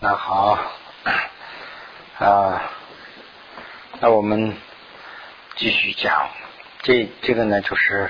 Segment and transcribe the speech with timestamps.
[0.00, 0.56] 那好
[2.20, 2.70] 啊，
[3.98, 4.56] 那我们
[5.56, 6.28] 继续讲，
[6.84, 8.08] 这这个呢就是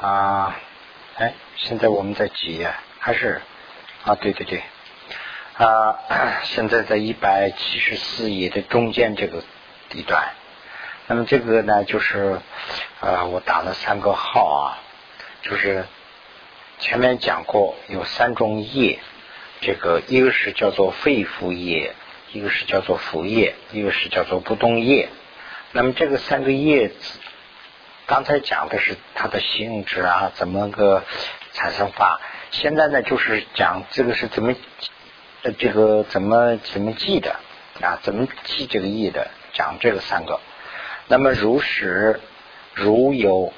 [0.00, 0.56] 啊，
[1.16, 2.72] 哎，现在我们在几页？
[3.00, 3.42] 还是
[4.04, 4.14] 啊？
[4.14, 4.62] 对对对，
[5.58, 5.98] 啊，
[6.46, 9.42] 现在在一百七十四页的中间这个
[9.88, 10.22] 地段。
[11.08, 12.40] 那么这个呢，就是
[13.00, 14.78] 呃，我打了三个号啊，
[15.42, 15.84] 就是
[16.78, 19.00] 前面讲过有三种业。
[19.60, 21.94] 这个一个是叫做肺腑液，
[22.32, 25.10] 一个是叫做腑液，一个是叫做不动液。
[25.72, 27.18] 那么这个三个叶子，
[28.06, 31.04] 刚才讲的是它的性质啊，怎么个
[31.52, 32.20] 产生法？
[32.50, 34.54] 现在呢，就是讲这个是怎么
[35.58, 37.36] 这个怎么怎么记的
[37.82, 38.00] 啊？
[38.02, 39.30] 怎么记这个意的？
[39.52, 40.40] 讲这个三个。
[41.06, 42.18] 那么如实
[42.72, 43.52] 如有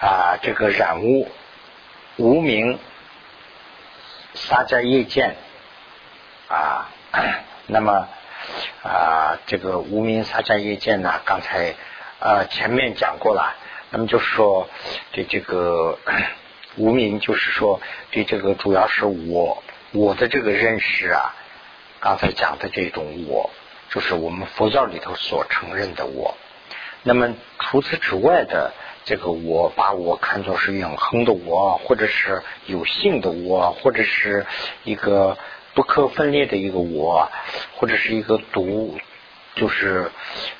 [0.00, 1.28] 啊，这个染污
[2.16, 2.78] 无名。
[4.36, 5.34] 撒迦叶见
[6.48, 6.88] 啊，
[7.66, 8.06] 那么
[8.84, 11.20] 啊，这个无名撒迦叶见呢？
[11.24, 11.74] 刚才
[12.20, 13.56] 啊前面讲过了。
[13.90, 14.68] 那么就是说，
[15.12, 15.98] 对这个
[16.76, 21.34] 无名，就是说对这个主要是我我的这个认识啊。
[22.00, 23.50] 刚才讲的这种我，
[23.90, 26.36] 就是我们佛教里头所承认的我。
[27.06, 28.72] 那么除此之外的。
[29.08, 34.44] 这个我把我看作是永恒的我，或者是有性的我，或者是
[34.82, 35.38] 一个
[35.74, 37.30] 不可分裂的一个我，
[37.76, 38.98] 或者是一个独，
[39.54, 40.10] 就是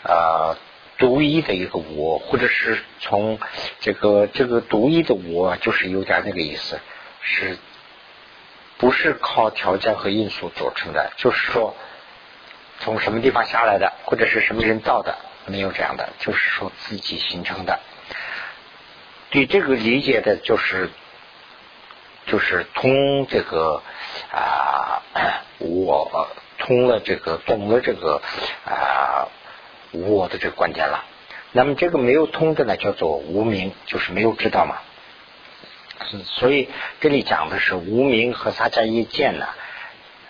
[0.05, 0.57] 呃
[0.97, 3.41] 独一的一个我，或者是从
[3.81, 6.79] 这个这个独一的我，就是有点那个意思，
[7.23, 7.59] 是
[8.79, 11.11] 不是靠条件和因素组成的？
[11.17, 11.75] 就是说
[12.79, 15.19] 从什么地方下来的，或者是什么人造的？
[15.47, 17.81] 没有这样的，就是说自己形成的。
[19.31, 20.91] 对这个理解的，就是
[22.27, 23.83] 就是通这个
[24.33, 25.03] 啊，
[25.59, 28.23] 我通了这个懂了这个
[28.65, 29.29] 啊，
[29.93, 31.05] 我的这个观点了。
[31.53, 34.79] 那么这个没有通的呢，叫做无名，就是没有知道嘛。
[36.25, 36.69] 所以
[37.01, 39.47] 这里讲的是无名和撒迦耶见呢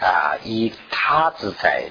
[0.00, 1.90] 啊，以他自在，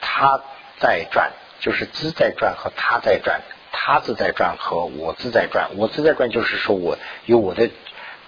[0.00, 0.40] 他
[0.78, 1.32] 在转，
[1.62, 3.40] 就是自在转和他在转。
[3.74, 7.70] 他自在转和我自在转，我自在转就是说我有我的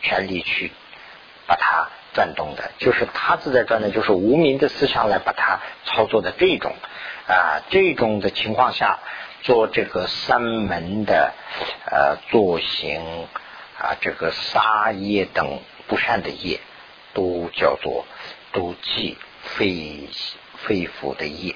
[0.01, 0.73] 权利去
[1.47, 6.75] 把它转动的，就是他自在转呢，就是无名的思想来把它操作的这种
[7.29, 9.01] 啊，这种的情况下
[9.43, 11.35] 做这个三门的
[11.85, 13.29] 呃作行
[13.79, 16.59] 啊，这个杀业等不善的业，
[17.13, 18.07] 都叫做
[18.53, 20.09] 都记肺
[20.67, 21.55] 肺腑的业，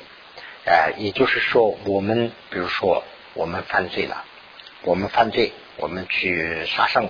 [0.68, 3.02] 呃，也就是说我们比如说。
[3.34, 4.24] 我们犯罪了，
[4.82, 7.08] 我们犯罪，我们去杀生。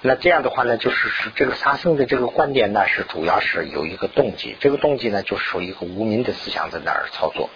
[0.00, 4.56] 那这样的话呢，就是是这个杀生的这个观点呢，是主要是有一个动机。
[4.60, 7.50] 这个动机呢，就是说一个无名的思想在那儿操作。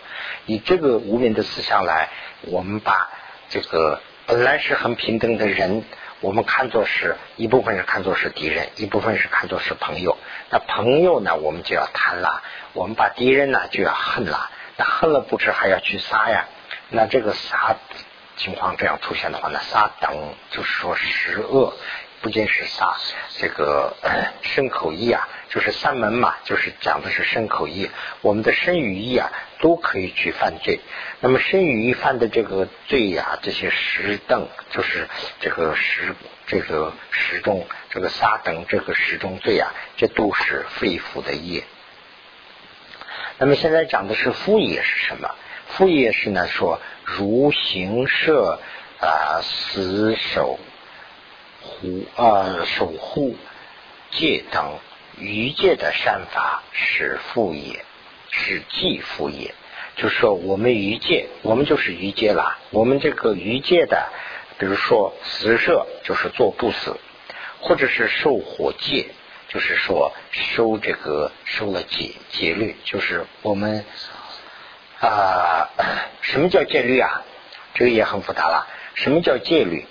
[0.45, 2.11] 以这个无名的思想来，
[2.43, 3.09] 我们把
[3.49, 5.83] 这个本来是很平等的人，
[6.21, 10.19] 我们看作是一部分是看作是敌人，一部分是看作是朋友。
[10.51, 12.43] 那朋友呢，我们就要贪了；
[12.75, 14.51] 我们把敌人呢，就要恨了。
[14.77, 16.47] 那恨了不知还要去杀呀。
[16.91, 17.77] 那这个杀
[18.37, 21.75] 情况这样出现的话，呢杀等就是说十恶，
[22.21, 22.95] 不仅是杀
[23.39, 23.97] 这个
[24.43, 30.81] 身口意啊，就是三门嘛，就是讲的是身口意，我们的身与意啊都可以去犯罪。
[31.21, 35.09] 那么身与意犯的这个罪呀，这些十等就是
[35.41, 36.15] 这个十
[36.47, 41.65] 这个十种这个杀等这个十种罪啊，这都是肺腑的业。
[43.39, 45.35] 那么现在讲的是副业是什么？
[45.69, 48.61] 副业是呢，说如行舍
[49.01, 50.59] 啊，死守
[51.61, 53.37] 护啊，守护
[54.11, 54.79] 戒等
[55.19, 57.85] 余戒的善法是副业，
[58.31, 59.55] 是继副业。
[59.97, 62.59] 就是说，我们余戒，我们就是余戒了。
[62.71, 64.11] 我们这个余戒的，
[64.59, 66.99] 比如说死舍，就是做不死，
[67.61, 69.09] 或者是受火戒，
[69.49, 73.85] 就是说收这个收了戒戒律，就是我们。
[74.99, 75.69] 啊，
[76.23, 77.23] 什么叫戒律啊？
[77.75, 78.67] 这个也很复杂了。
[78.95, 79.87] 什么叫戒律？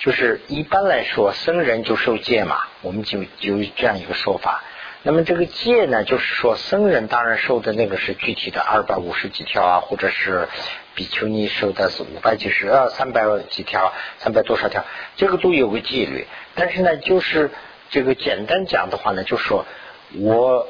[0.00, 4.64] 就是一般来说，僧人就受戒嘛，我们就有这样一个说法。
[5.04, 10.48] 那么这个戒呢，就是说僧人当然受的那个是具体的二百五十几条啊，或者是
[10.96, 14.84] 比丘尼受的是五百几十啊，三百几条，三百多少条，
[15.16, 16.26] 这个都有个戒律。
[16.56, 17.52] 但是呢，就是
[17.90, 19.66] 这个简单讲的话呢，就是说
[20.14, 20.66] 我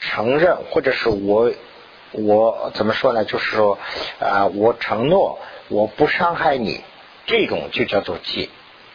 [0.00, 1.52] 承认，或者是我。
[2.12, 3.24] 我怎么说呢？
[3.24, 3.78] 就是说，
[4.18, 5.38] 啊，我承诺
[5.68, 6.80] 我不伤害你，
[7.26, 8.48] 这种就叫做戒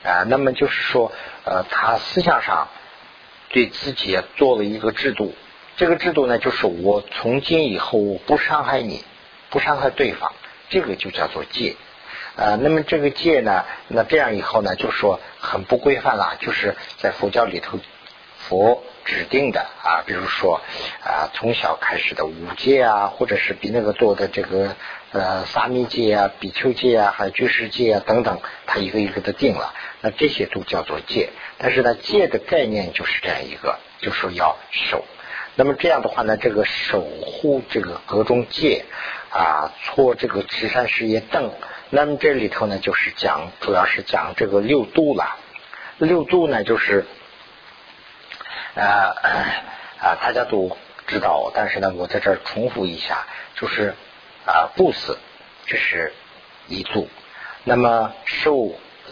[0.04, 0.24] 啊。
[0.24, 1.13] 那么就是说，
[1.45, 2.68] 呃，他思想上
[3.48, 5.33] 对自己做了一个制度，
[5.78, 9.06] 这个制度呢，就是我从今以后我不伤害你，
[9.50, 10.33] 不伤害对方，
[10.68, 11.78] 这个就叫做戒。
[12.36, 17.80] 啊，那么这个戒呢，那这样以后呢，就说很不规范了，就是在佛教里头，
[18.38, 20.60] 佛指定的啊，比如说
[21.02, 24.76] 啊，从小开始的五戒啊，或者是比那个多的这个
[25.14, 31.30] 呃沙弥戒啊、比丘戒啊、还有居士戒啊等等，他一个一个的定了，那这些都叫做戒。
[31.58, 35.06] 但是呢，戒的概念就是这样一个，就说要守。
[35.56, 38.84] 那么这样的话呢，这个守护这个阁中戒
[39.30, 41.54] 啊，搓这个慈善事业等。
[41.92, 45.38] 那么这里头呢，就是讲，主要是讲这个六度了。
[45.98, 47.06] 六度呢，就是
[48.74, 48.84] 呃
[50.00, 50.76] 啊，大家都
[51.08, 53.94] 知道，但是呢，我在这儿重复一下，就是
[54.46, 55.20] 啊，不死，
[55.68, 56.12] 这是
[56.68, 57.08] 一度；
[57.64, 58.72] 那么受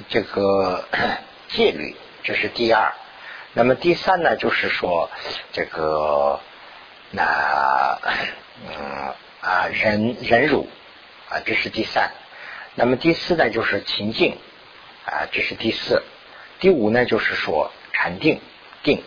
[0.10, 0.84] 这个
[1.50, 2.92] 戒律，这是第二；
[3.54, 5.12] 那么第三呢，就是说
[5.52, 6.40] 这个
[7.12, 8.00] 那
[8.68, 10.68] 嗯啊忍忍辱
[11.30, 12.12] 啊，这是第三。
[12.76, 14.38] 那么第四呢，就是情境
[15.06, 16.02] 啊，这是第四；
[16.60, 18.42] 第五呢，就是说禅定
[18.82, 19.04] 定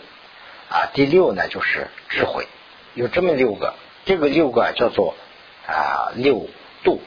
[0.69, 2.47] 啊；第六呢，就是智慧，
[2.95, 3.75] 有这么六个。
[4.05, 5.17] 这个六个叫做
[5.67, 6.49] 啊六
[6.85, 7.01] 度。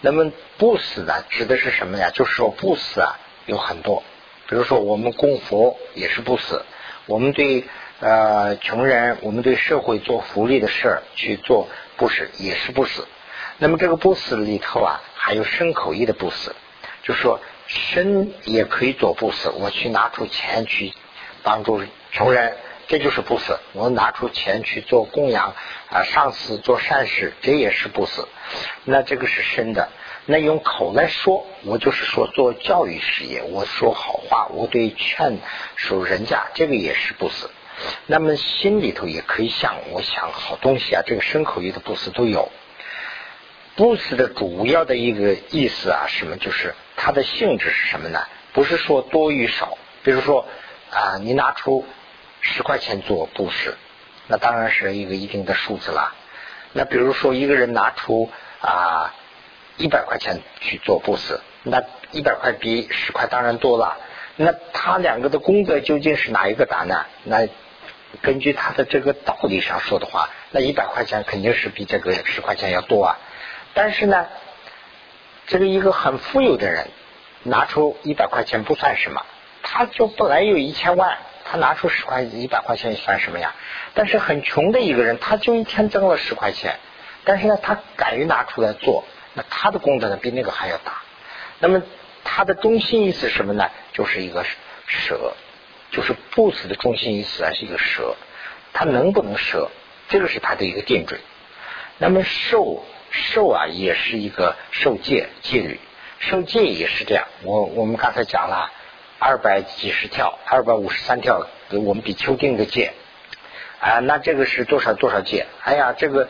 [0.00, 2.10] 那么不死呢，指的是什么呀？
[2.14, 4.04] 就是说不死啊，有很多。
[4.48, 6.64] 比如说我们供佛也是不死，
[7.06, 7.64] 我们对
[7.98, 13.08] 呃穷人，我们对社会做福利的事儿去做布施也是不死。
[13.58, 15.00] 那么这个不死里头啊。
[15.18, 16.54] 还有身口意的不死，
[17.02, 19.50] 就说身也可以做不死。
[19.50, 20.92] 我去拿出钱去
[21.42, 21.82] 帮助
[22.12, 22.56] 穷人，
[22.86, 23.58] 这就是不死。
[23.72, 25.56] 我拿出钱去做供养
[25.90, 28.28] 啊，上司做善事，这也是不死。
[28.84, 29.88] 那这个是身的。
[30.26, 35.40] 那用口来说，我就是说做教育事业，我说好话，我对劝
[35.74, 37.50] 说人家，这个也是不死。
[38.06, 42.48] 那么心里头也可以想，我想好东西啊，这个身口意的不死都有。
[43.76, 46.36] 布施的主要的一个意思啊，什么？
[46.38, 48.20] 就是它的性质是什么呢？
[48.54, 49.76] 不是说多与少。
[50.02, 50.46] 比如说
[50.90, 51.84] 啊，你拿出
[52.40, 53.74] 十块钱做布施，
[54.28, 56.14] 那当然是一个一定的数字了。
[56.72, 58.30] 那比如说一个人拿出
[58.60, 59.14] 啊
[59.76, 61.82] 一百块钱去做布施，那
[62.12, 63.98] 一百块比十块当然多了。
[64.36, 67.04] 那他两个的功德究竟是哪一个大呢？
[67.24, 67.46] 那
[68.22, 73.18] 根据他的这个道理上说的话，那一百块钱肯定是比这个十块钱要多啊。
[73.76, 74.26] 但是呢，
[75.48, 76.88] 这个一个很富有的人
[77.42, 79.22] 拿出一百块钱不算什么，
[79.62, 83.54] 他就本来有一千万，他拿出十块一百块钱算什么呀？
[83.92, 86.78] 但是很穷的一个人，他就一天挣了十块钱，
[87.24, 91.02] 但是呢，他敢于拿出来做，那他的功德呢比那个还要大。
[91.58, 91.82] 那么
[92.24, 93.70] 他的中心意思什么呢？
[93.92, 94.42] 就是一个
[94.86, 95.34] 舍，
[95.90, 98.16] 就是不死的中心意思啊，是一个舍。
[98.72, 99.70] 他能不能舍？
[100.08, 101.20] 这个是他的一个定准。
[101.98, 102.82] 那么受。
[103.16, 105.80] 受啊，也是一个受戒戒律，
[106.20, 107.26] 受戒也是这样。
[107.42, 108.70] 我我们刚才讲了
[109.18, 112.92] 二百几十条，二百五十三条，我们比丘定的戒
[113.80, 115.46] 啊，那这个是多少多少戒？
[115.62, 116.28] 哎呀，这个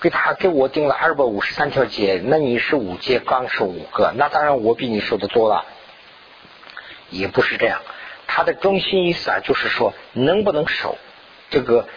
[0.00, 5.64] 给他给我定了二百五十三条戒，那你是五戒刚受五个，那当然我比你受的多了。
[7.08, 7.80] 也不是这样，
[8.26, 10.98] 他的中心意思啊，就是说能不能守
[11.50, 11.88] 这个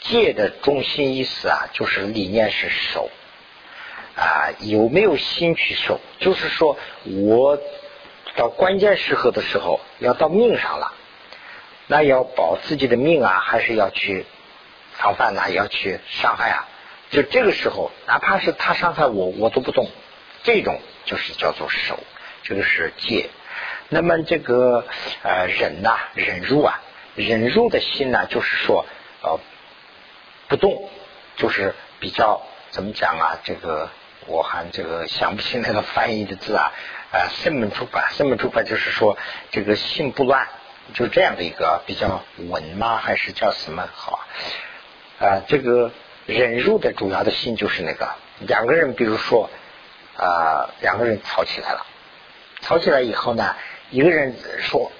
[0.00, 3.10] 戒的中心意思啊，就是理念是守。
[4.16, 6.00] 啊，有没有心去受？
[6.20, 7.58] 就是说我
[8.36, 10.92] 到关键时候的时候，要到命上了，
[11.88, 14.24] 那要保自己的命啊，还是要去
[14.92, 15.48] 防范呐？
[15.50, 16.68] 要去伤害啊？
[17.10, 19.88] 就这个时候，哪怕是他伤害我，我都不动。
[20.44, 21.98] 这种就是叫做守，
[22.44, 23.30] 这个是戒。
[23.88, 24.86] 那么这个
[25.24, 26.80] 呃忍呐，忍入啊，
[27.16, 28.86] 忍入的心呢，就是说
[29.22, 29.40] 呃
[30.46, 30.88] 不动，
[31.36, 33.40] 就是比较怎么讲啊？
[33.42, 33.90] 这个。
[34.26, 36.72] 我还这个想不起那个翻译的字啊，
[37.12, 39.16] 啊，生门出版，生门出版就是说
[39.50, 40.48] 这个心不乱，
[40.94, 42.96] 就这样的一个比较稳吗？
[42.96, 44.20] 还是叫什么好？
[45.20, 45.90] 啊，这个
[46.26, 49.50] 忍辱的主要的心就是那个两个人，比如说
[50.16, 51.86] 啊，两个人吵起来了，
[52.60, 53.54] 吵起来以后呢，
[53.90, 54.90] 一个人说，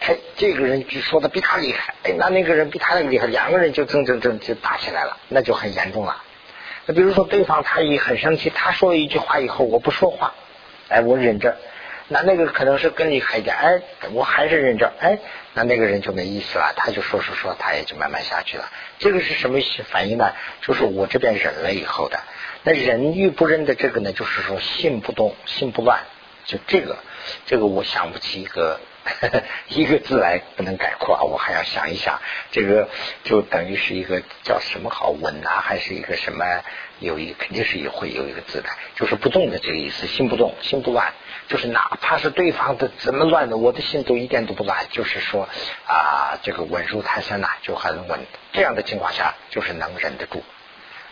[0.00, 6.22] 哎，这个人就说的比他厉害，哎，那那个人比他厉害，两个人就争争争就打起来了，那就很严重了。
[6.86, 10.34] 那比如说，对方他一很生气，他说了一句话以后，我不说话，
[10.88, 11.56] 哎，我忍着，
[12.08, 13.80] 那那个可能是更厉害一点，哎，
[14.12, 15.18] 我还是忍着，哎，
[15.54, 18.70] 那那个人就没意思了，他就说说说，他也就慢慢下去了。
[18.98, 19.58] 这个是什么
[19.90, 20.32] 反应呢？
[20.60, 22.20] 就是我这边忍了以后的。
[22.64, 26.00] 那忍与不忍的这个呢，就是说心不动，心不乱，
[26.44, 26.98] 就这个，
[27.46, 28.80] 这个我想不起一个
[29.68, 32.20] 一个字来不能概括啊，我还要想一想，
[32.50, 32.88] 这个
[33.24, 36.44] 就等于是一个叫什么好稳啊，还是一个什么？
[37.00, 41.12] 有一肯定是也会有一个字的，就是不动的这个意思，心不动，心不乱，
[41.48, 45.48] 就是哪怕是对方的怎么乱的，我的心都一点都不乱，就是说
[45.86, 48.20] 啊，这个稳如泰山呐，就很稳。
[48.52, 50.42] 这样的情况下，就是能忍得住。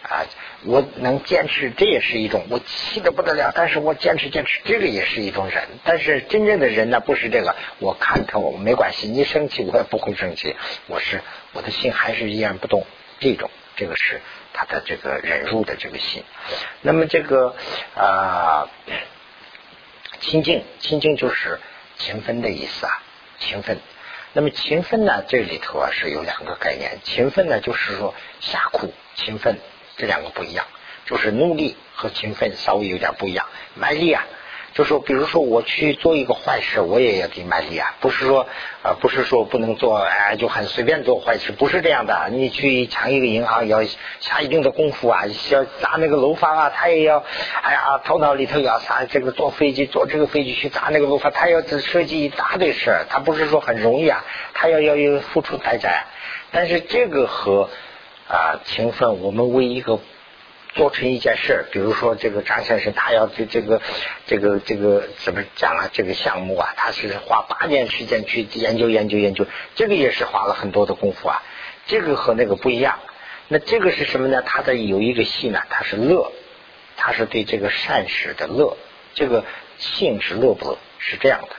[0.02, 0.26] 啊，
[0.64, 5.68] 我能坚持，这也是一种我气的不得了，但是我坚持坚持，这个也是一种忍。
[5.84, 10.56] 但是真正的人呢，不是这个，我看透没关系，你生气我也不会生气，
[10.88, 12.84] 我是我的心还是依然不动，
[13.20, 14.20] 这种这个是
[14.52, 16.24] 他的这个忍辱的这个心。
[16.80, 17.54] 那么这个
[17.94, 18.68] 啊，
[20.20, 21.60] 清净清净就是
[21.96, 23.02] 勤奋的意思啊，
[23.38, 23.78] 勤奋。
[24.34, 29.58] 那么勤奋呢，这里头啊是有两个概念，勤奋呢就是说下苦勤奋。
[29.96, 30.64] 这两个不一样，
[31.06, 33.46] 就是努力和勤奋稍微有点不一样。
[33.74, 34.24] 卖力啊，
[34.74, 38.46] 就说比如说我去做一个坏事，我也要得卖力啊，不是说
[38.82, 42.28] 啊，不是说不能做，哎，就很随便做坏事，不是这样的。
[42.30, 43.82] 你去抢一个银行，要
[44.20, 47.22] 下一定的功夫啊，要砸那个楼房啊，他也要，
[47.62, 49.04] 哎呀，头脑里头要啥？
[49.04, 56.04] 这个坐飞机，坐这个飞机去砸那个楼房，他要设计一大堆事儿，他不是说很容易啊，他要要有付出代价。
[56.50, 57.68] 但是这个和。
[58.32, 59.20] 啊，勤奋！
[59.20, 60.00] 我们为一个
[60.72, 63.82] 做成一件事，比如说这个张先生，他要这这个
[64.26, 65.90] 这个这个怎么讲啊？
[65.92, 71.42] 这个项目啊，他是花八年时间去研究研究研究，这个也是花了很多的功夫啊。
[71.86, 73.00] 这个和那个不一样。
[73.48, 74.40] 那这个是什么呢？
[74.40, 76.32] 他的有一个心呢，他是乐，
[76.96, 78.78] 他是对这个善事的乐。
[79.12, 79.44] 这个
[79.76, 80.78] 性是乐不乐？
[80.96, 81.56] 是这样的。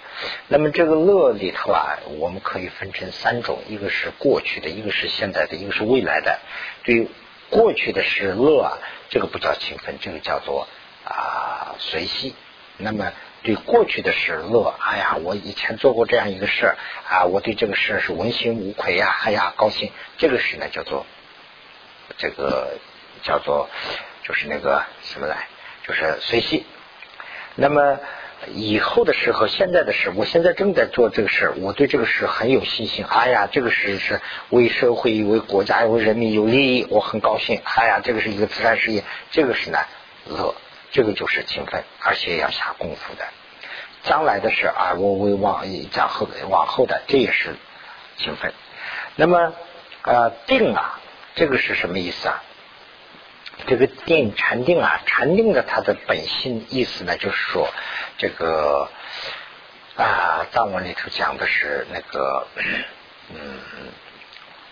[0.47, 6.39] 那么这个乐里头啊，我们可以分成三种，一个是过去的，一个是现在的，一个是未来的。
[6.83, 7.07] 对
[7.49, 8.77] 过去的是乐啊，
[9.09, 10.67] 这个不叫勤奋，这个叫做
[11.05, 12.35] 啊随喜。
[12.77, 13.11] 那么
[13.43, 16.75] 对过去的是乐，哎呀，我以前做过这样一个事
[17.09, 19.91] 啊，我对这个事是问心无愧呀，哎呀高兴。
[20.17, 21.05] 这个事呢叫做
[22.17, 22.77] 这个
[23.23, 23.69] 叫做
[24.23, 25.47] 就是那个什么来，
[25.87, 26.65] 就是随喜。
[27.55, 27.99] 那么。
[28.53, 33.05] 以后的事和现在的事，我现在正在做这个事，我对这个事很有信心。
[33.05, 37.61] 哎呀，这个事是为社会、为国家、为人民有利益，我很高兴。
[37.63, 39.79] 哎呀，这个是一个慈善事业，这个是呢
[40.27, 40.55] 乐，
[40.91, 43.25] 这个就是勤奋，而且要下功夫的。
[44.03, 47.55] 将来的事啊，我为往将后往后的，这也是
[48.17, 48.53] 勤奋。
[49.15, 49.53] 那么
[50.03, 50.99] 呃定啊，
[51.35, 52.43] 这个是什么意思啊？
[53.65, 57.69] 这个定禅定啊，禅定的它的本性意思呢，就是说
[58.17, 58.89] 这个
[59.95, 62.47] 啊，藏文里头讲的是那个
[63.29, 63.59] 嗯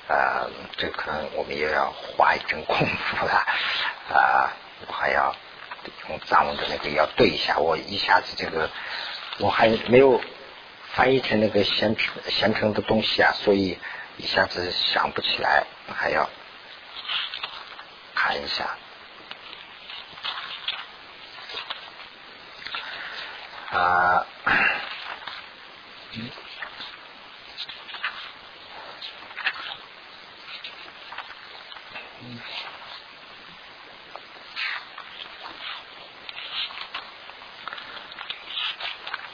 [0.08, 0.48] 啊，
[0.78, 3.46] 这可能我们也要花一阵功夫了
[4.14, 4.52] 啊，
[4.88, 5.36] 我还要
[6.10, 8.70] 用藏文的那个要对一下，我一下子这个
[9.40, 10.20] 我还没有
[10.94, 13.78] 翻译成那个现成现成的东西啊，所以
[14.18, 15.64] 一下子想不起来，
[15.96, 16.30] 还要。
[18.24, 18.78] 看一下
[23.72, 24.24] 啊，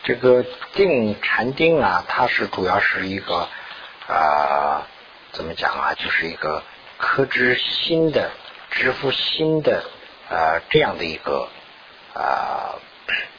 [0.05, 3.49] 这个定禅定啊，它是主要是一个
[4.07, 4.87] 啊，
[5.33, 6.63] 怎么讲啊，就是一个
[6.97, 8.31] 克制心的。
[8.77, 9.83] 支付新的
[10.29, 11.49] 啊这样的一个
[12.13, 12.77] 啊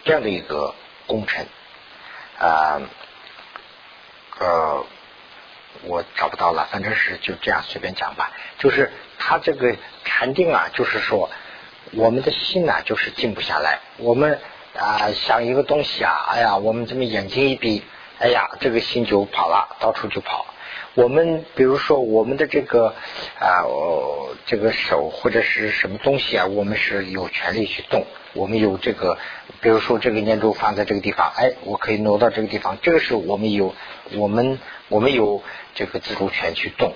[0.05, 0.75] 这样的一个
[1.07, 1.47] 工程
[2.39, 2.83] 啊
[4.41, 4.85] 呃
[5.85, 8.33] 我找不到了，反正是就这样随便讲吧。
[8.59, 11.31] 就是他这个禅定啊，就是说
[11.93, 13.79] 我们的心啊，就是静不下来。
[13.99, 14.41] 我们
[14.77, 17.85] 啊想一个东西啊，哎呀，我们这么眼睛一闭，
[18.19, 20.47] 哎呀，这个心就跑了，到处就跑。
[20.99, 22.93] 我们比如说我们的这个
[23.39, 23.63] 啊，
[24.47, 28.05] 这个手或者是什么东西啊，我们是有权利去动。
[28.33, 29.17] 我们有这个，
[29.61, 32.79] 比如说这个念珠放在这个地方，哎，我可以挪到这个地方。
[32.83, 33.77] 这个是我们有，
[34.17, 35.41] 我们我们有
[35.77, 36.93] 这个自主权去动。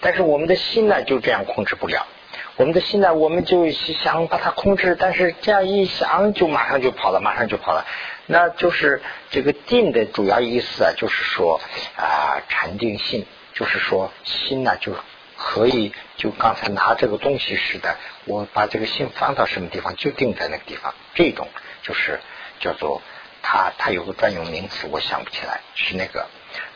[0.00, 2.08] 但是我们的心呢，就这样控制不了。
[2.56, 7.86] 我们的心呢，我们就想把它控制，但是这样一想，就马上就跑了，马上就跑了。
[8.26, 11.60] 那就是这个定的主要意思啊，就是说
[11.96, 13.24] 啊，禅定性。
[13.54, 14.94] 就是说，心呢就
[15.36, 20.94] 可以就刚才拿这个东西似的，我把这个心放到什么地方，就定在那个地方。
[21.14, 21.48] 这种
[21.82, 22.20] 就是
[22.60, 23.00] 叫做
[23.42, 26.26] 它，它有个专用名词，我想不起来是那个。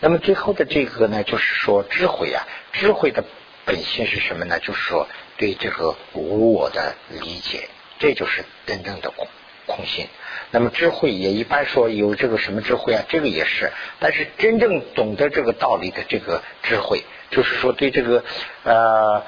[0.00, 3.25] 那么最后的这个呢，就是说智慧啊，智慧的
[3.64, 4.58] 本性是什么呢？
[4.61, 7.68] 就是说对这个无我的理解，
[7.99, 9.28] 这就是真正的空
[9.68, 10.08] 空性。
[10.50, 13.04] 那么智慧也一般说有这个什么智慧啊？
[13.08, 13.70] 这个也是，
[14.00, 18.25] 但是真正懂得这个道理的这个智慧，就是说对这个
[18.64, 19.22] 呃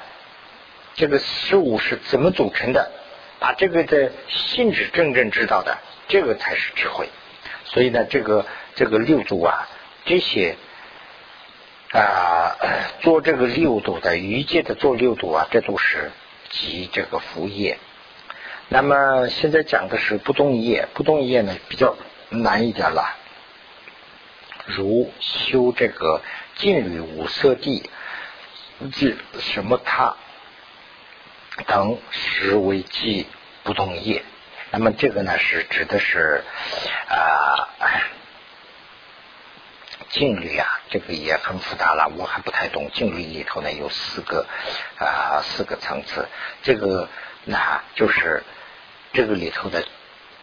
[0.95, 2.91] 这个事物是怎么组成的，
[3.39, 7.07] 把这个的性质真正知道的，这个才是智慧。
[7.65, 8.45] 所以呢，这个
[8.75, 9.69] 这个六度啊，
[10.05, 10.55] 这些
[11.91, 12.57] 啊
[13.01, 16.11] 做这个六度的愚界的做六度啊，这都是
[16.49, 17.77] 集这个福业。
[18.73, 21.97] 那么现在讲的是不动业，不动业呢比较
[22.29, 23.17] 难一点了。
[24.65, 26.21] 如修这个
[26.55, 27.89] 净律五色地，
[28.93, 30.15] 即什么他
[31.67, 33.27] 等实为即
[33.63, 34.23] 不动业。
[34.69, 36.41] 那么这个呢是指的是
[37.09, 37.67] 啊
[40.11, 42.89] 净律啊，这个也很复杂了，我还不太懂。
[42.93, 44.47] 净律里头呢有四个
[44.97, 46.25] 啊四个层次，
[46.63, 47.09] 这个
[47.43, 48.41] 那就是。
[49.13, 49.83] 这个里头的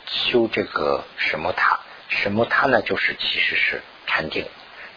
[0.06, 2.82] 修这个什么塔，什么塔呢？
[2.82, 4.46] 就是其实是禅定，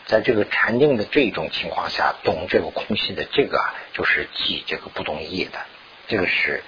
[0.07, 5.59] 在这个禅定的这种情况下，懂这个空性的这个啊，就是记这个不动业的，
[6.09, 6.63] 这个是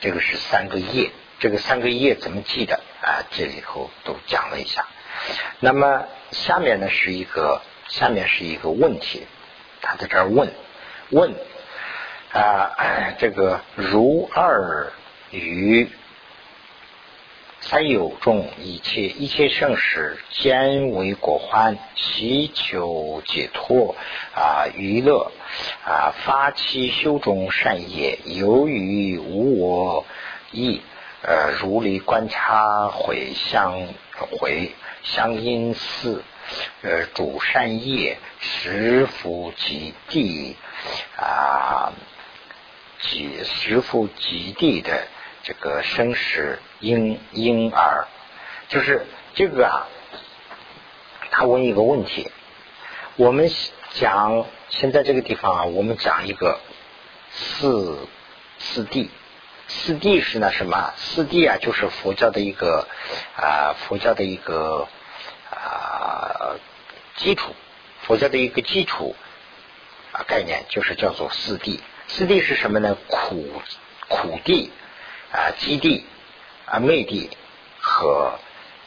[0.00, 3.24] 这个是三个业，这个三个业怎么记的啊？
[3.30, 4.86] 这里头都讲了一下。
[5.58, 9.26] 那么下面呢是一个下面是一个问题，
[9.80, 10.52] 他在这儿问
[11.08, 11.34] 问
[12.30, 14.92] 啊，这个如二
[15.30, 15.88] 与。
[17.64, 23.94] 三有众一切一切圣事，兼为果欢，祈求解脱
[24.34, 25.30] 啊，娱乐
[25.84, 30.04] 啊，发起修中善业，由于无我
[30.50, 30.82] 意，
[31.22, 33.86] 呃，如理观察回相
[34.18, 34.72] 回
[35.04, 36.24] 相因寺，
[36.82, 40.56] 呃，主善业，十福极地
[41.16, 41.92] 啊，
[43.00, 45.06] 极十福极地的。
[45.42, 48.06] 这个生食婴婴儿，
[48.68, 49.88] 就是这个啊。
[51.30, 52.30] 他问一个问题，
[53.16, 53.50] 我们
[53.94, 56.60] 讲现在这个地方啊，我们讲一个
[57.30, 58.06] 四
[58.58, 59.08] 四谛。
[59.68, 60.92] 四谛是呢什么？
[60.96, 62.86] 四谛啊，就是佛教的一个
[63.36, 64.86] 啊，佛教的一个
[65.50, 66.56] 啊
[67.16, 67.54] 基础，
[68.02, 69.16] 佛教的一个基础
[70.12, 71.80] 啊概念，就是叫做四谛。
[72.08, 72.98] 四谛是什么呢？
[73.08, 73.62] 苦
[74.08, 74.68] 苦谛。
[75.32, 76.04] 啊，基地
[76.66, 77.30] 啊，昧地
[77.80, 78.38] 和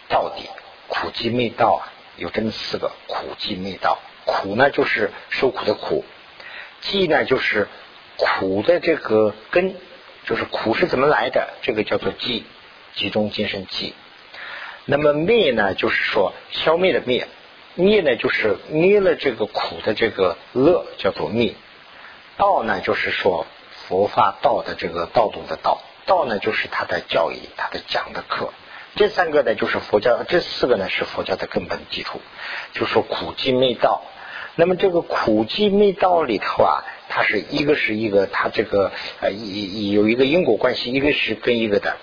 [0.08, 0.48] 道地，
[0.88, 3.98] 苦集昧道啊，有这么四个苦集昧道。
[4.26, 6.04] 苦呢，就是受苦的苦；
[6.82, 7.68] 集呢，就是
[8.16, 9.76] 苦的这个根，
[10.26, 12.46] 就是苦是怎么来的，这个叫做集，
[12.94, 13.96] 集中精神集。
[14.86, 17.26] 那么灭呢，就是说消灭的灭；
[17.74, 21.56] 灭呢，就是灭了这个苦的这个乐，叫做灭。
[22.38, 25.82] 道呢，就是说佛法道的这个道度的道。
[26.06, 28.54] 道呢，就是他的教义，他的讲的课。
[28.96, 32.22] 这三个呢，就是佛教；这四个呢，是佛教的根本基础。
[32.74, 34.02] 就说苦集灭道。
[34.56, 41.98] 那么这个苦集灭道里头啊，它是一个是一个，它这个呃一有一个因果关系，一个是跟一个的。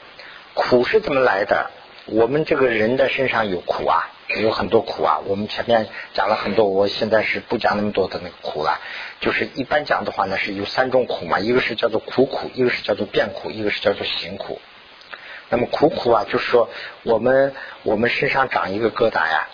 [0.52, 1.70] 苦是怎么来的？
[2.04, 4.10] 我们这个人的身上有苦啊。
[4.40, 8.80] 有很多苦啊，我们前面讲了很多，我现在是不讲那么多的那个苦了。
[9.20, 14.60] 就是一般讲的话呢，是有三种苦嘛，一个是叫做苦苦，一个是叫做变苦，一个是叫做行苦。
[15.48, 16.70] 那么苦苦啊，就是说
[17.02, 19.48] 我们我们身上长一个疙瘩呀，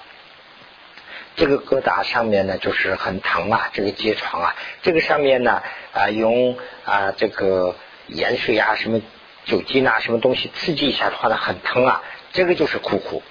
[1.36, 5.62] 这个疙瘩上面呢就是很疼啊，这个疖疮啊，这个上面呢
[5.92, 7.74] 啊用啊这个
[8.06, 9.00] 盐水啊什么
[9.44, 13.22] 酒精啊什么东西刺激一下的话呢很疼啊，这个就是苦苦。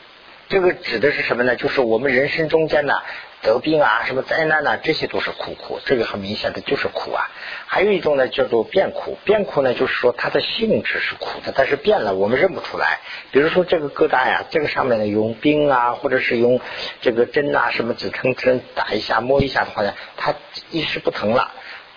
[0.49, 1.57] 这个指的是什么呢？
[1.57, 2.93] 就是我们人生中间呢
[3.41, 5.81] 得病啊，什么灾难呐，这些都是苦苦。
[5.83, 7.29] 这个很明显的就是苦啊。
[7.65, 12.99] 还有一种呢叫做变苦，变苦呢就是说它的性质是苦的，但是变了我们认不出来。
[13.31, 16.61] 比如说这个疙瘩呀，这个上面呢用冰啊，或者是用
[17.01, 20.33] 这个针啊，什么止疼针打一下摸一下的话呢，它
[20.71, 21.51] 一时不疼了。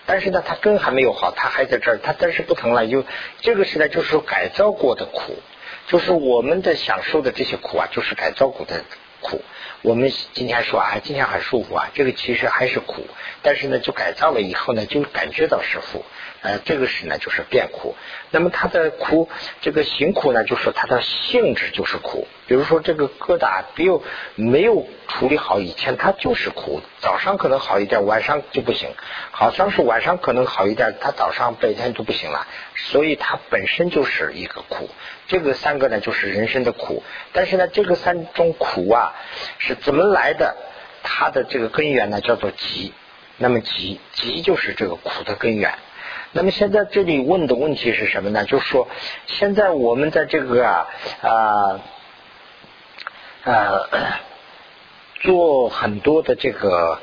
[0.05, 3.05] 但是呢，它根还没有好，它还在这儿，它但是不疼了，就
[3.39, 5.41] 这个时代就是说改造过的苦。
[5.87, 8.83] 就是我们的享受的这些苦啊，就是改造苦的
[9.21, 9.41] 苦。
[9.81, 13.07] 我们今天说啊，今天很舒服啊，这个其实还是苦。
[13.41, 16.05] 但是呢，就改造了以后呢，就感觉到是福。
[16.43, 17.95] 呃，这个是呢，就是变苦。
[18.31, 19.29] 那么它的苦，
[19.61, 22.27] 这个行苦呢，就是它的性质就是苦。
[22.47, 24.03] 比如说这个疙瘩，没有
[24.35, 26.81] 没有处理好以前，它就是苦。
[26.99, 28.89] 早上可能好一点，晚上就不行。
[29.31, 32.47] 好像是晚上可能好一点，它早上白天就不行了。
[32.75, 34.89] 所以它本身就是一个苦。
[35.31, 37.01] 这个三个呢，就是人生的苦。
[37.31, 39.15] 但是呢，这个三种苦啊，
[39.59, 40.57] 是怎么来的？
[41.03, 42.93] 它的这个根源呢，叫做急。
[43.37, 45.73] 那么急急就是这个苦的根源。
[46.33, 48.43] 那么现在这里问的问题是什么呢？
[48.43, 48.89] 就是说，
[49.25, 50.87] 现在我们在这个啊
[51.21, 51.79] 啊
[53.45, 53.87] 呃
[55.21, 56.99] 做很多的这个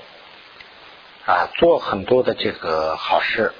[1.24, 3.54] 啊做很多的这个好事。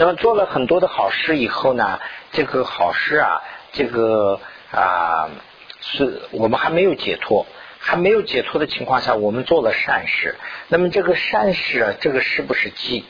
[0.00, 2.00] 那么做了很多的好事以后呢，
[2.30, 3.42] 这个好事啊，
[3.78, 4.40] 这个
[4.72, 5.30] 啊
[5.80, 7.46] 是我们还没有解脱，
[7.78, 10.34] 还没有解脱的情况下，我们做了善事。
[10.66, 13.04] 那么这个善事啊，这个是不是积？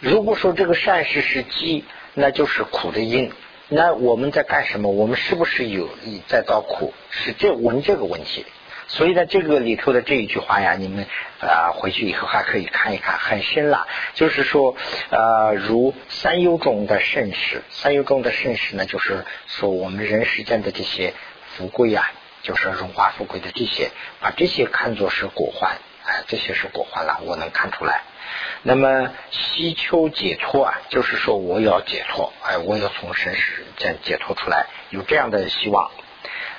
[0.00, 3.32] 如果说这个善事是积，那就是苦的因。
[3.68, 4.90] 那我们在干什么？
[4.90, 5.88] 我们是不是有
[6.28, 6.92] 在造苦？
[7.08, 8.44] 是这问这个问题。
[8.92, 11.06] 所以呢，这个里头的这一句话呀，你们
[11.40, 13.88] 啊回去以后还可以看一看，很深了。
[14.12, 14.76] 就是说，
[15.08, 21.14] 呃，如三优中的盛世，三优中的盛世呢，就是说我们人世间的这些
[21.56, 28.02] 富贵啊，就是荣华富贵的这些，把这些看作是果患，哎，这些是果患了，我能看出来。
[28.62, 35.90] 那么希求解脱啊，就是说我要解脱，哎，我要从生世间解脱出来，有这样的希望。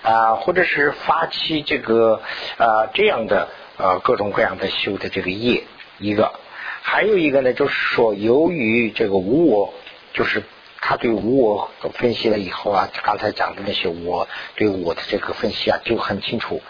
[0.03, 2.21] 啊，或者是发起这个
[2.57, 5.63] 啊这样的呃各种各样的修的这个业，
[5.97, 6.33] 一个，
[6.81, 9.73] 还有一个呢，就是说由于这个无我，
[10.13, 10.43] 就是
[10.81, 16.61] 他对无我分析了以后啊，刚才讲的那些我对我的这个分析啊就很清楚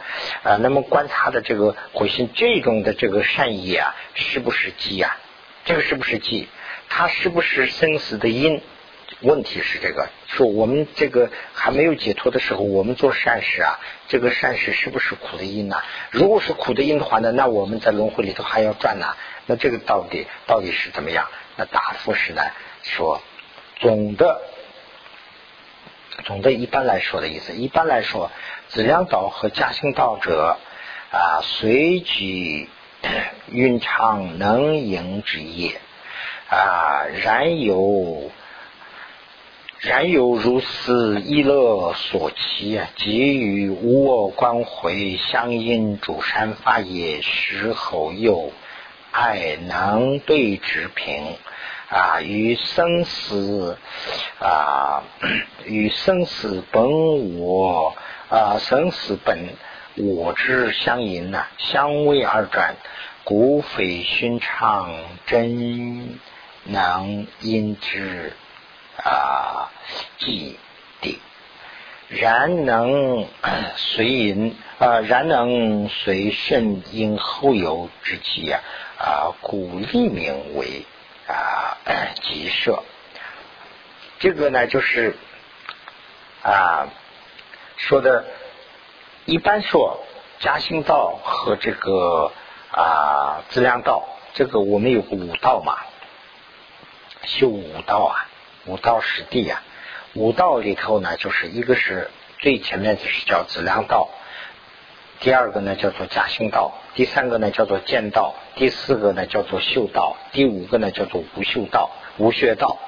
[0.43, 0.57] 啊。
[0.57, 5.17] 那么观察的这个回心这种的这个善业啊，是不是机啊？
[5.65, 6.47] 这个是不是机？
[6.87, 8.61] 它是不是生死的因？
[9.21, 15.81] 问题是这个，说我们这个还没有解脱的时候，我们做善事啊，这个善事是不是苦的因呢？
[16.11, 19.15] 如果是苦的因的话呢，那我们在轮回里头还要转呢。
[19.45, 21.27] 那这个到底到底是怎么样？
[21.55, 22.41] 那答复是呢，
[22.81, 23.21] 说
[23.79, 24.41] 总的
[26.25, 28.29] 总的一般来说的意思，一般来说，
[28.69, 30.57] 质量道和嘉兴道者
[31.11, 32.69] 啊，随举
[33.47, 35.79] 蕴常能营之业
[36.49, 38.31] 啊，然有。
[39.85, 48.53] 然有如此一乐所期啊，给予无我观回相应主山法也，时后又
[49.11, 51.35] 爱能对之平
[51.89, 53.77] 啊，与生死
[54.39, 55.03] 啊，
[55.67, 57.93] 与生死本我
[58.29, 59.49] 啊，生死本
[59.97, 62.75] 我之相应呐，相为而转，
[63.25, 66.17] 故非寻常真
[66.63, 68.31] 能因之。
[68.97, 69.71] 啊，
[70.17, 70.57] 记
[71.01, 71.19] 定，
[72.09, 73.27] 然能
[73.75, 78.61] 随因啊，然能随顺因后有之机啊，
[78.97, 80.85] 啊，故立名为
[81.27, 81.77] 啊，
[82.21, 82.83] 吉舍。
[84.19, 85.15] 这个呢，就是
[86.43, 86.87] 啊，
[87.77, 88.25] 说的，
[89.25, 90.05] 一般说
[90.39, 92.31] 嘉兴道和这个
[92.71, 95.77] 啊资粮道，这个我们有个五道嘛，
[97.23, 98.29] 修五道啊。
[98.65, 99.61] 五道十地呀，
[100.13, 104.09] 五道里头呢，就是一个是最前面就是叫质量道，
[105.19, 112.79] 第二个呢叫做假性道，第三个呢叫做见道，第四个呢叫做修道，第五个呢叫做无修道、无学道。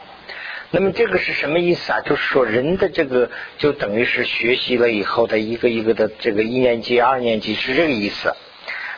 [0.72, 2.02] 那么这个是什么意思啊？
[2.02, 8.34] 就是说人的这个就等于是学习了以后的一个一个的这个一年级、二年级是这个意思。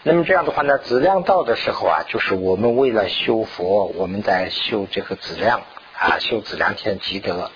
[0.04, 5.62] 那么这样的话呢，质量道的时候啊，就是我们为了修佛，我们在修这个质量。
[6.00, 7.50] 啊，修子良天积德，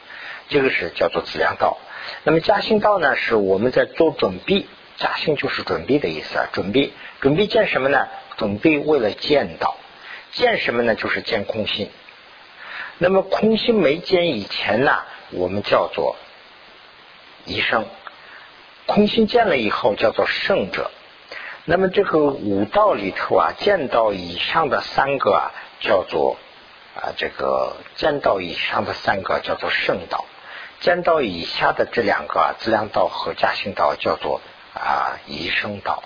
[0.50, 1.78] 这个是叫做子良道。
[2.24, 4.66] 那么嘉兴道呢，是我们在做准备。
[4.98, 8.08] 嘉兴就是准备的意思啊，准备准备见什么呢？
[8.38, 9.76] 准备为了见到，
[10.32, 10.96] 见什么呢？
[10.96, 11.90] 就是见空心。
[12.98, 16.16] 那么空心没见以前呢，我们叫做
[17.46, 17.84] 医生；
[18.88, 20.90] 空心见了以后，叫做圣者。
[21.66, 26.38] 那么这个五道里头啊，见到以上的三个啊，叫做。
[26.94, 30.26] 啊，这个见道以上的三个叫做圣道，
[30.82, 34.42] 见道以下的这两个自量道和加行道叫做
[34.74, 36.04] 啊医生道。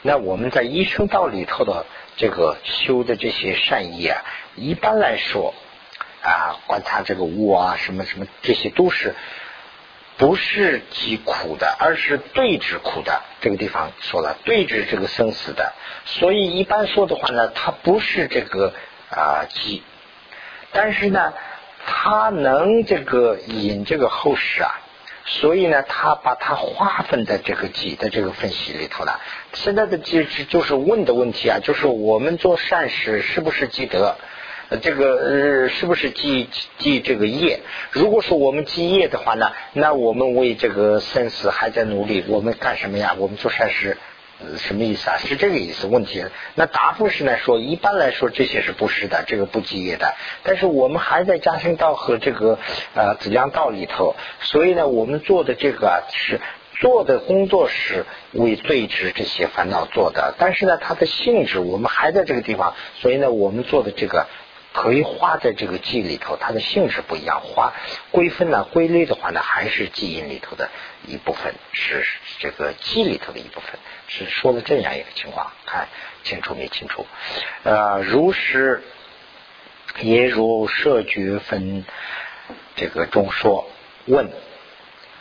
[0.00, 1.84] 那我们在医生道里头的
[2.16, 4.24] 这个修的这些善业啊，
[4.56, 5.54] 一般来说
[6.22, 9.14] 啊，观察这个物啊，什么什么，这些都是
[10.16, 13.22] 不是极苦的，而是对治苦的。
[13.42, 15.74] 这个地方说了，对治这个生死的。
[16.06, 18.72] 所以一般说的话呢，它不是这个
[19.10, 19.82] 啊极。
[20.72, 21.32] 但是呢，
[21.86, 24.80] 他能这个引这个后世啊，
[25.24, 29.20] 所以呢，他把它划分在这个几的这个分析里头了。
[29.52, 34.16] 现在的就是就是问的问题啊，就是我们做善事是不是积德？
[34.80, 37.60] 这个呃是不是积积这个业？
[37.90, 43.14] 如果说我们积业的话呢，那我们为这个生死还在努力，我们干什么呀？
[43.18, 43.98] 我们做善事。
[44.58, 45.16] 什么意思啊？
[45.18, 45.86] 是这个意思。
[45.86, 46.24] 问题
[46.54, 47.38] 那答复是呢？
[47.38, 50.14] 说一般来说这些是不是的，这个不积业的。
[50.42, 52.58] 但是我们还在加兴道和这个
[52.94, 56.40] 呃子量道里头，所以呢，我们做的这个是
[56.80, 64.26] 做的工作是为对治这些烦恼做的，但是呢，它的性质我们还在这个地方，所以呢，我们做的这个
[64.72, 67.40] 可以画在这个记里头，它的性质不一样。
[67.42, 67.74] 花
[68.10, 70.70] 归分呢，归类的话呢，还是记忆里头的
[71.06, 72.04] 一部分，是
[72.38, 73.78] 这个记里头的一部分，
[74.14, 75.88] 是说的这样一个情况，看
[76.22, 77.06] 清楚没清楚？
[77.64, 78.82] 呃，如实
[80.00, 81.84] 也如设觉分
[82.76, 83.66] 这个中说
[84.06, 84.30] 问。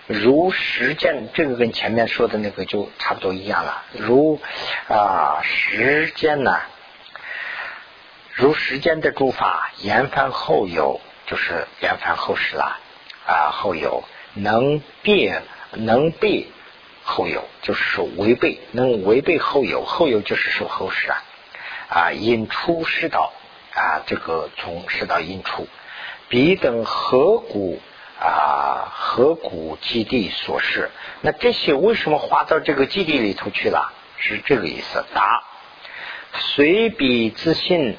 [0.08, 3.86] 如实践，这个跟前面说的那个就差不多一样了。
[3.94, 4.42] 如
[4.90, 6.60] 啊时间呢，
[8.34, 12.78] 如时间的诸法，言翻后有，就是言翻后世了
[13.26, 13.52] 啊。
[13.54, 16.48] 后有能变能被
[17.04, 21.24] 后有，就是说违背，能违背后有，后有就是说后世啊
[21.90, 22.12] 啊。
[22.12, 23.34] 引出世道
[23.74, 25.68] 啊，这个从世道引出，
[26.30, 27.82] 彼等何故？
[28.24, 33.92] 啊，河谷基地所示，那这些为什么划到这个基地里头去了？
[34.20, 35.04] 是这个意思。
[35.16, 35.44] 答：
[36.34, 37.98] 随彼自信，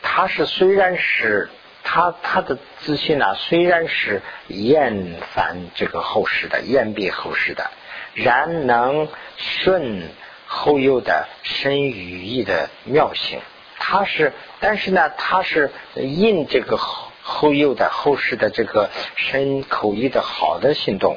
[0.00, 1.50] 他是虽然是
[1.82, 7.68] 他他的自信啊，虽然是厌烦这个后世的，厌避后世的，
[8.14, 10.10] 然能顺
[10.46, 13.40] 后右的身语意的妙性。
[13.78, 17.08] 他是，但是呢，他是应这个后。
[17.24, 21.16] 后有的后世的这个身口意的好的行动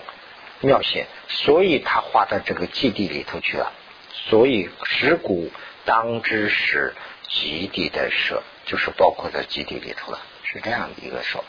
[0.62, 3.72] 妙性，所以他画到这个基地里头去了。
[4.14, 5.50] 所以石鼓
[5.84, 6.94] 当之是
[7.28, 11.44] 基地的舍，就是包括在基地里头了，是这样的一个说。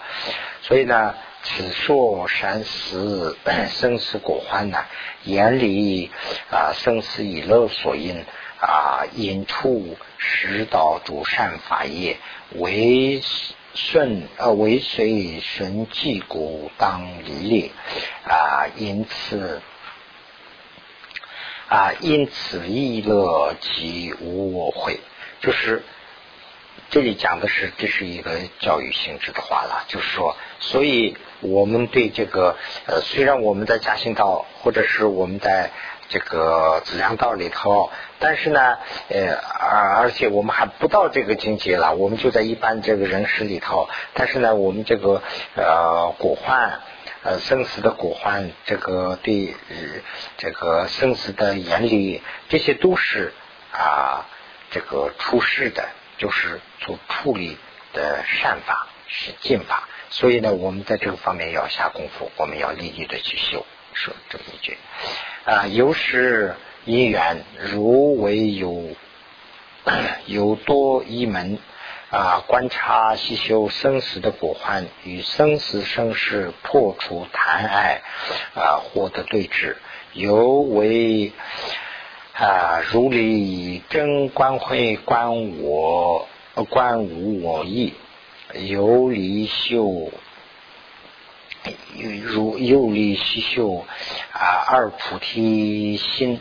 [0.62, 1.14] 所以呢，
[1.46, 3.36] 此说山思
[3.70, 4.84] 生死果患呢，
[5.24, 6.10] 眼里
[6.50, 8.24] 啊生死以乐所因
[8.60, 12.18] 啊，因处实道主善法业
[12.54, 13.22] 为。
[13.78, 17.70] 顺呃为随顺继故当离列
[18.26, 19.60] 啊，因此
[21.68, 25.00] 啊因此亦乐即无我会，
[25.42, 25.82] 就是
[26.90, 35.70] 这里讲的是这是一个教育性质的话了，就是说，所以我们对这个呃虽然我们在嘉兴道或者是我们在。
[36.08, 43.88] 这个紫阳道里头，但是呢，呃，而而且我们还不到这个境界了，我们就在一般这个人世里头。
[44.14, 45.20] 但是呢，我们这个
[45.56, 46.78] 呃果患，
[47.24, 49.76] 呃生死的果患，这个对呃
[50.36, 53.32] 这个生死的严厉，这些都是
[53.72, 54.26] 啊
[54.70, 57.56] 这个出世的，就是做处理
[57.92, 59.88] 的善法是进法。
[60.10, 64.78] 所以呢，我们在这个方面要下功夫，我们要立即的去修，说这么一句。
[65.44, 68.94] 啊，有时因缘如为有
[70.26, 71.58] 有多一门
[72.10, 78.02] 啊，观察细修生死的果患与生死生世破除贪爱
[78.54, 79.76] 啊，获得对治，
[80.12, 81.32] 尤为
[82.38, 86.28] 啊如理真观会观我
[86.68, 87.94] 观无我意，
[88.54, 90.10] 有理修。
[92.24, 93.84] 如又力西秀
[94.32, 96.40] 啊，二菩提心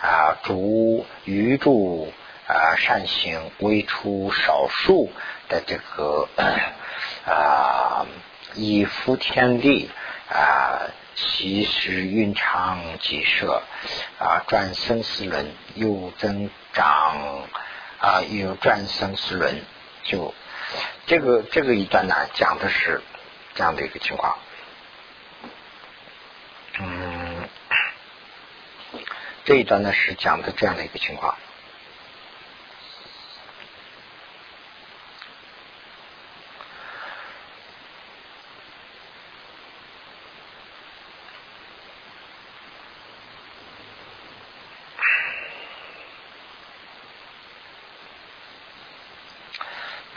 [0.00, 2.10] 啊，主余助
[2.48, 5.12] 啊，善行为出少数
[5.48, 6.28] 的这个
[7.24, 8.06] 啊，
[8.54, 9.90] 以福天地
[10.28, 13.62] 啊，其实蕴藏几舍
[14.18, 17.46] 啊，转生死轮又增长
[18.00, 19.62] 啊，又转生死轮，
[20.02, 20.34] 就
[21.06, 23.00] 这个这个一段呢，讲的是
[23.54, 24.36] 这样的一个情况。
[26.80, 27.48] 嗯，
[29.44, 31.36] 这一段呢是讲的这样的一个情况。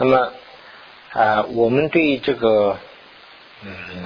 [0.07, 0.33] 那么，
[1.13, 2.77] 呃，我们对这个，
[3.61, 4.05] 嗯。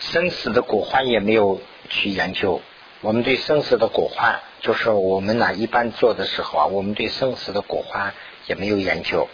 [0.00, 2.62] 生死的果患也没有去研究，
[3.00, 8.14] 我们对生死的果患，就是我们呢一般做的时候啊，我们对生死的果患
[8.46, 9.28] 也没有研究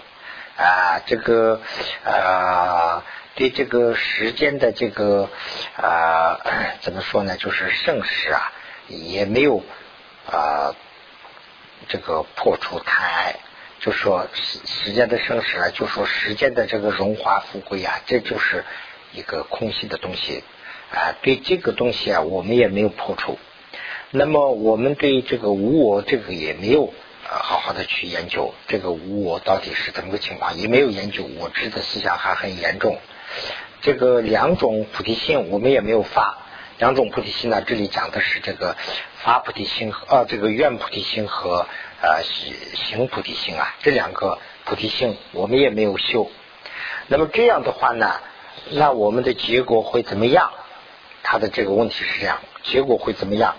[0.56, 1.60] 啊，这个
[2.04, 5.28] 啊，对这个时间的这个
[5.76, 6.40] 啊，
[6.80, 7.36] 怎么说呢？
[7.36, 8.50] 就是盛世啊，
[8.88, 9.62] 也没有
[10.26, 10.74] 啊，
[11.88, 13.36] 这个破除贪爱，
[13.84, 18.64] 就说时时间的盛世啊，就说时间的这个荣华富贵啊，这就是
[19.12, 20.42] 一个空性的东西。
[20.90, 23.38] 啊，对这个东西啊，我们也没有破除。
[24.10, 26.94] 那么，我们对这个无我这个也没有
[27.28, 32.98] 啊，好好的去研究这个无我到底是怎么个情况，也没有研究我执的思想还很严重。
[33.82, 36.43] 这个两种菩提心我们也没有发，
[36.78, 38.76] 两种菩提心呢，这里讲的是这个
[39.22, 41.66] 发菩提心和呃这个愿菩提心和
[42.02, 42.22] 呃
[42.74, 46.30] 行菩提心啊，这两个菩提心我们也没有修。
[47.06, 48.20] 那么这样的话呢，
[48.70, 50.50] 那我们的结果会怎么样？
[51.22, 53.54] 他的这个问题是这样，结果会怎么样？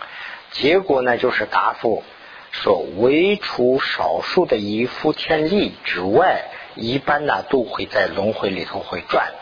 [0.52, 2.04] 结果呢，就是答复
[2.52, 9.34] 说，唯除少数的一夫天力之外，一般呢都会在轮回里头会转。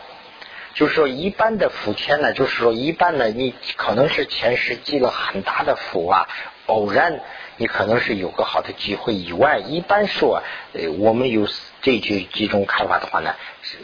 [0.74, 6.28] 就是说，一般的福天呢，就是说，一般呢，你可能是前世积了很大的福啊，
[6.66, 7.20] 偶然
[7.58, 11.46] 你可能是有个好的机会以外，一般说，呃，我们有
[11.80, 13.78] 这几几种看法的话呢，是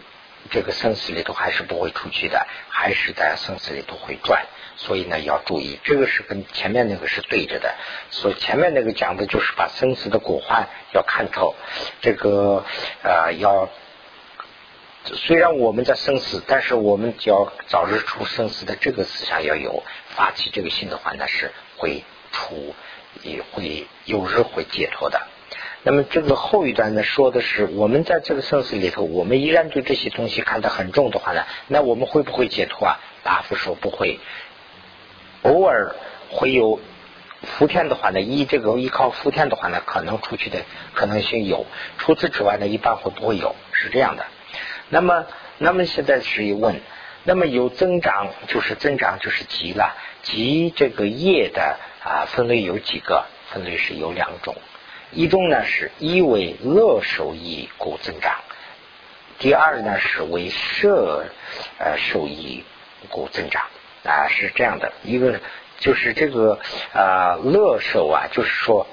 [0.50, 4.46] 这个生死里头还是不会出去的，还是在生死里头会转。
[4.76, 7.72] 所以呢，要注意，这个是跟前面那个是对着的。
[8.10, 11.54] 所以前面那个讲的就是把生死的果患要看透，
[12.00, 12.64] 这个
[13.04, 13.68] 呃要。
[15.04, 22.74] 虽然我们在生死，但是我们只要早日出生死的这个思想要有，发起这个心的话，那是会出，
[23.22, 25.26] 也会有日会解脱的。
[25.82, 33.00] 那么这个后一段呢，说的是我们在这个生死里头，我们依然对这些东西看得很重的话呢，那我们会不会解脱啊？
[33.22, 34.20] 答复说不会。
[35.42, 35.96] 偶尔
[36.28, 36.78] 会有
[37.42, 40.58] 福天的话呢，依这个依靠福天的话呢，可能出去的
[40.92, 41.64] 可能性有。
[41.96, 43.56] 除此之外呢，一般会不会有？
[43.72, 44.26] 是这样的。
[44.90, 45.26] 那么，
[45.58, 46.80] 那么现在是一问，
[47.24, 53.24] 那么有增长就是增长就是极了，极这个业的啊分类有几个？
[53.50, 54.54] 分类是有两种，
[55.12, 58.36] 一种呢是一为乐受益故增长，
[59.38, 61.24] 第二呢是为摄
[61.78, 62.64] 呃受益
[63.08, 63.62] 故增长
[64.04, 65.40] 啊是这样的，一个
[65.78, 66.58] 就是这个
[66.92, 68.86] 啊乐受啊，就是说。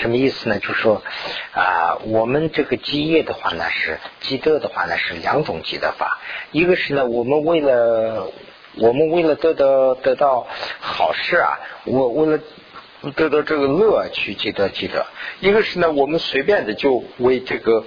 [0.00, 0.58] 什么意思呢？
[0.58, 1.02] 就是说
[1.54, 6.18] 啊，我们这个积业的话呢，是积德的话呢，是两种积德法。
[6.50, 8.32] 一个是呢，我们为了
[8.76, 10.46] 我们为了得到得到
[10.80, 12.42] 好事啊，我为了
[13.14, 15.04] 得到这个乐去积德积德。
[15.40, 17.84] 一个是呢，我们随便的就为这个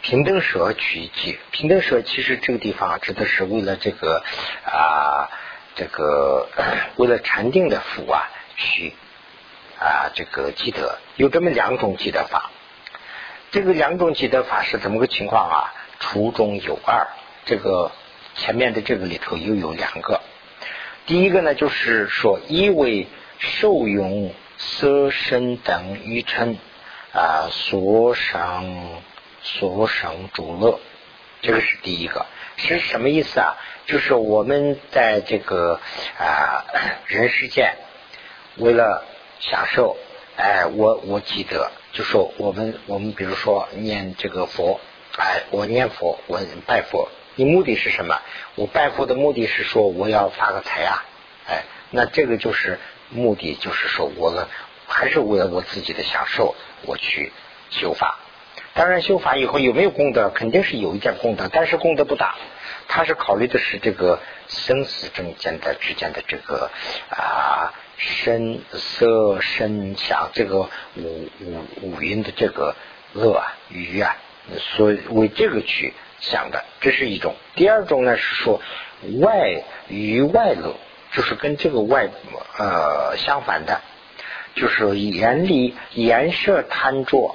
[0.00, 1.38] 平等舍去积。
[1.50, 4.22] 平等舍其实这个地方指的是为了这个
[4.64, 5.28] 啊，
[5.74, 6.48] 这个
[6.96, 8.94] 为了禅定的福啊去。
[9.78, 12.50] 啊，这个积德有这么两种积德法，
[13.50, 15.74] 这个两种积德法是怎么个情况啊？
[16.00, 17.08] 初中有二，
[17.44, 17.92] 这个
[18.34, 20.20] 前面的这个里头又有两个。
[21.06, 23.06] 第一个呢，就是说，一为
[23.38, 26.58] 受用色身等愚称
[27.12, 29.00] 啊所生
[29.42, 30.80] 所生诸乐，
[31.40, 32.26] 这个是第一个。
[32.56, 33.56] 是什么意思啊？
[33.86, 35.80] 就是我们在这个
[36.18, 36.64] 啊
[37.06, 37.76] 人世间
[38.56, 39.04] 为了
[39.40, 39.96] 享受，
[40.36, 44.80] 哎，我我记得，就说我们我们比如说念这个佛，
[45.16, 48.20] 哎，我念佛，我拜佛，你目的是什么？
[48.56, 51.04] 我拜佛的目的是说我要发个财啊，
[51.48, 52.78] 哎，那这个就是
[53.10, 54.46] 目的，就是说我
[54.86, 57.32] 还是为了我自己的享受，我去
[57.70, 58.18] 修法。
[58.74, 62.36] 当然修法以后有没有功德，肯定是有一点功德，但是功德不大。
[62.86, 66.70] 他是考虑的是这个生死中间的之间的这个
[67.10, 67.74] 啊。
[67.98, 72.76] 声色声响，这个五五五音的这个
[73.12, 74.16] 乐啊、语啊，
[74.76, 77.34] 所以为这个去想的，这是一种。
[77.56, 78.62] 第二种呢是说
[79.20, 80.76] 外于外乐，
[81.12, 82.08] 就是跟这个外
[82.58, 83.80] 呃相反的，
[84.54, 87.34] 就是说眼里颜色贪着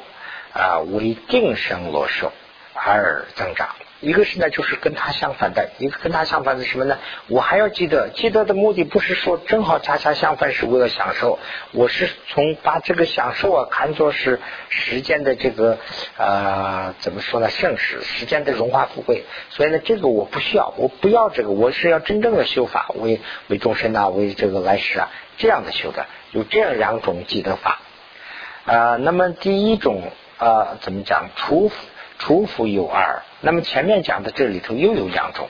[0.54, 2.32] 啊为定生罗受
[2.74, 3.76] 而增长。
[4.04, 7.00] 一个是呢，就是跟他相反的；一个跟他相反的什么呢？
[7.28, 11.40] 我还要记得，记得的目的不是说正好恰恰相反，是为了享受。
[11.72, 14.40] 我是从把这个享受啊看作是
[14.70, 15.78] 时间的这个
[16.18, 17.50] 呃怎么说呢？
[17.50, 19.24] 盛世时间的荣华富贵。
[19.50, 26.06] 所以呢，这个我不需要，我不要这个，我是要真正的修法，为为众生啊，为这个来世啊这样的修的。
[26.32, 27.80] 有这样两种记得法
[28.66, 28.98] 啊。
[28.98, 31.30] 那么第一种啊，怎么讲？
[31.36, 31.72] 除
[32.24, 33.22] 除福有二。
[33.42, 35.50] 那么前面讲的这里头又有两种，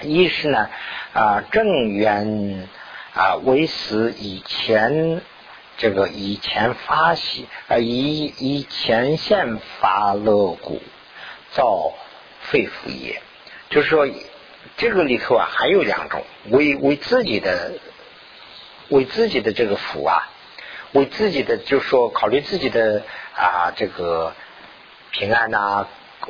[0.00, 0.70] 一是呢
[1.12, 2.66] 啊正缘
[3.12, 5.20] 啊为死以前
[5.76, 10.80] 这个以前发喜啊以以前现发乐故
[11.50, 11.92] 造
[12.40, 13.20] 肺腑也，
[13.68, 14.08] 就是说
[14.78, 17.72] 这个里头啊还有两种为为自己的
[18.88, 20.30] 为自己的这个福啊
[20.92, 23.02] 为自己的就是说考虑自己的
[23.36, 24.32] 啊这个
[25.12, 25.86] 平安呐。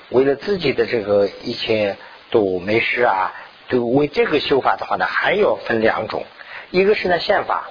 [0.09, 1.97] 为了自己的这个一切
[2.31, 3.33] 都没事啊，
[3.69, 6.25] 都为这个修法的话呢，还要分两种，
[6.71, 7.69] 一个是呢宪法，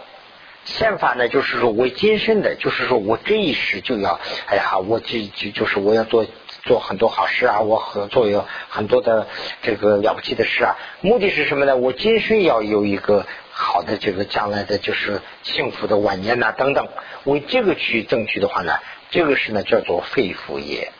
[0.65, 6.27] 宪法呢，就是说我今生的，就是说我这一时就要，哎呀，我这就就是我要做
[6.63, 9.27] 做很多好事啊，我和做有很多的
[9.63, 10.75] 这个了不起的事啊。
[11.01, 11.75] 目的是什么呢？
[11.75, 16.87] 我今生要有一个好的这个将来的就是幸福的晚年呐，等等。
[17.23, 18.77] 为这个去争取的话呢，
[19.09, 20.91] 这个是呢叫做肺腑业。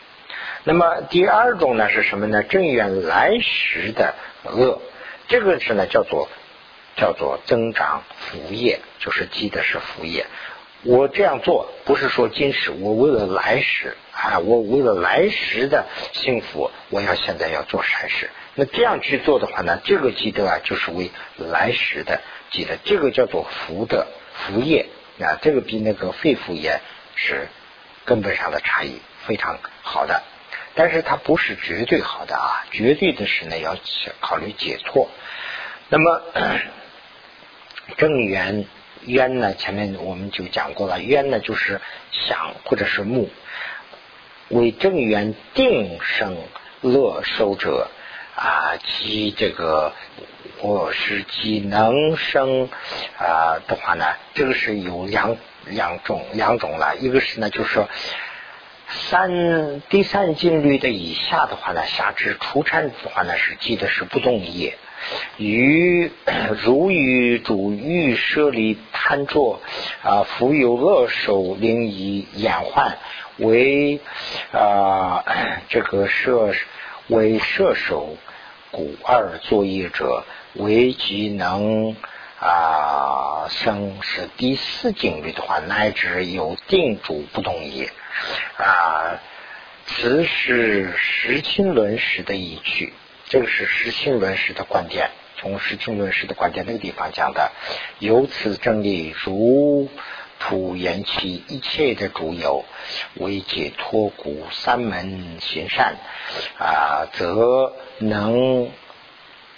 [0.64, 2.44] 那么第二种呢是什么呢？
[2.44, 4.82] 正缘来时的恶，
[5.28, 6.28] 这个是呢叫做。
[6.98, 10.26] 叫做增长福业，就是积的是福业。
[10.84, 18.30] 我这样做不是说今世，我为了来世啊，我为了来时的幸福，我要现在要做善事。
[18.56, 22.20] 那这样去做的话呢，这个积德啊，就是为来时的
[22.52, 24.88] 积德，这个叫做福德福业
[25.22, 25.40] 啊。
[25.42, 26.82] 这个比那个肺腑业
[27.16, 27.48] 是
[28.04, 30.22] 根本上的差异，非常好的。
[30.76, 33.78] 但是它不是绝对好的啊，绝对的是呢要
[34.20, 35.10] 考虑解脱。
[35.90, 36.22] 那么。
[37.98, 38.68] 正缘
[39.06, 39.54] 冤呢？
[39.54, 43.30] 前面我们就讲过了，冤呢就是想或者是目，
[44.48, 46.38] 为正缘定生
[46.80, 47.90] 乐受者
[48.38, 49.94] 啊，即这个
[50.62, 52.70] 我是即能生
[53.18, 54.06] 啊的话呢，
[54.36, 57.90] 这个是有两两种两种了，一个是呢就是说
[58.92, 64.78] 三第三境律的以下的话呢，下至出禅的话呢是记的是不动业。
[65.38, 66.12] 于
[66.62, 69.60] 如与主欲舍离贪着
[70.04, 72.98] 啊，福有乐受灵以演患
[73.38, 74.00] 为
[74.52, 75.24] 啊
[75.70, 76.54] 这个射
[77.08, 78.16] 为射手
[78.70, 80.24] 古二作业者
[80.54, 81.96] 为即能
[82.42, 87.92] 啊生是第四境律的话，乃至有定主不动也
[88.58, 89.20] 啊，
[89.86, 92.94] 此是实亲论时的一句。
[93.30, 97.52] 这个是实性论师的观点，从实性论师的观点那个地方讲的。
[98.00, 99.88] 由此正理如
[100.40, 102.66] 普言其一切的主有
[103.16, 105.96] 为解脱故三门行善
[106.58, 108.72] 啊，则能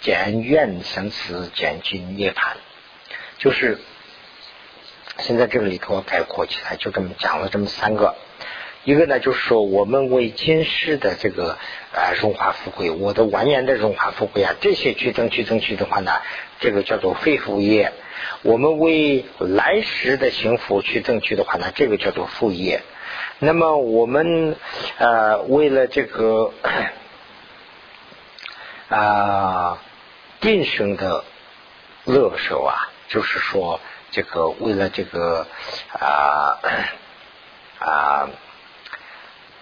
[0.02, 2.52] 减怨生死，减尽涅槃。
[3.44, 3.78] 就是
[5.18, 8.14] 现在这个里头概括起来，就这么讲了这么三个。
[8.84, 11.58] 一个呢，就是说我们为今世的这个
[11.92, 16.10] 呃荣华富贵，我的晚年的荣华富贵啊，这些去争取争取的话呢，
[16.58, 17.90] 这个叫做非福业；
[18.40, 22.80] 我们为来时的幸福去争取的话呢，这个叫做副业。
[23.40, 24.56] 那么我们
[24.96, 26.54] 呃为了这个
[28.88, 29.82] 啊
[30.40, 31.24] 定生的
[32.04, 35.46] 乐受啊，就是说这个为了这个
[35.92, 36.58] 啊
[37.78, 38.28] 啊。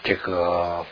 [0.05, 0.85] 这个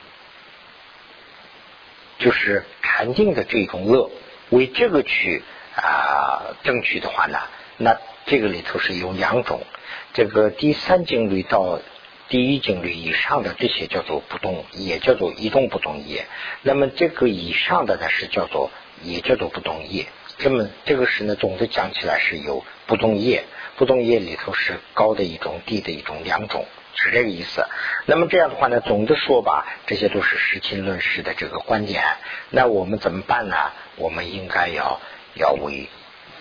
[2.20, 4.08] 就是禅定的这种乐，
[4.50, 5.42] 为这个去
[5.74, 7.40] 啊争取的话呢，
[7.76, 9.66] 那这个里头是有两种，
[10.14, 11.80] 这个第三境律到
[12.28, 16.28] 第一境律以上的这些叫做不动，也叫做一动不动业。
[16.62, 18.70] 那么这个以上的呢是叫做
[19.02, 20.06] 也叫做不动业。
[20.40, 23.44] 这么这个是呢总的讲起来是有不动业，
[23.76, 26.66] 不动业里头是高的一种，低的一种两种。
[26.94, 27.64] 是这个意思。
[28.06, 32.02] 那么这样的话呢，总的说吧，这些都是实情论事的这个观点。
[32.50, 33.56] 那我们怎么办呢？
[33.96, 35.00] 我们应该要
[35.34, 35.88] 要为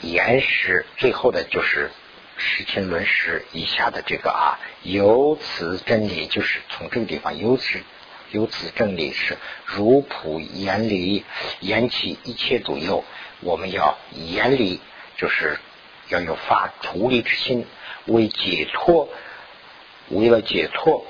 [0.02, 0.86] 严实。
[0.98, 1.92] 最后的就是
[2.38, 7.80] 实情论实以下的这个啊，由此真理就是从这个地方由此
[8.32, 11.26] 由此真理是如普严理
[11.60, 13.06] 严其一切左右。
[13.42, 14.80] 我们要严厉，
[15.18, 15.58] 就是
[16.10, 17.66] 要有发处理之心，
[18.06, 19.10] 为解脱。
[20.10, 21.06] 为了解脱，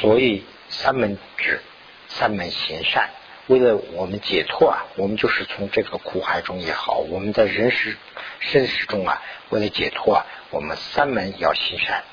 [0.00, 1.60] 所以三门指
[2.08, 3.10] 三门行善。
[3.48, 7.96] 为了我们解脱啊，我们就是从这个苦海中也好，我们在人世
[8.38, 12.04] 生死中啊，为了解脱啊，我们三门要行善。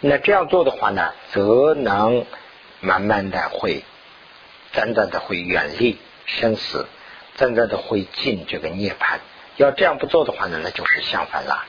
[0.00, 2.24] 那这样做的话呢，则能
[2.80, 3.84] 慢慢的会，
[4.72, 6.86] 短暂的会远离生死，
[7.36, 9.18] 真正的会进这个涅槃。
[9.56, 11.64] 要这样不做的话呢，那就是相反了。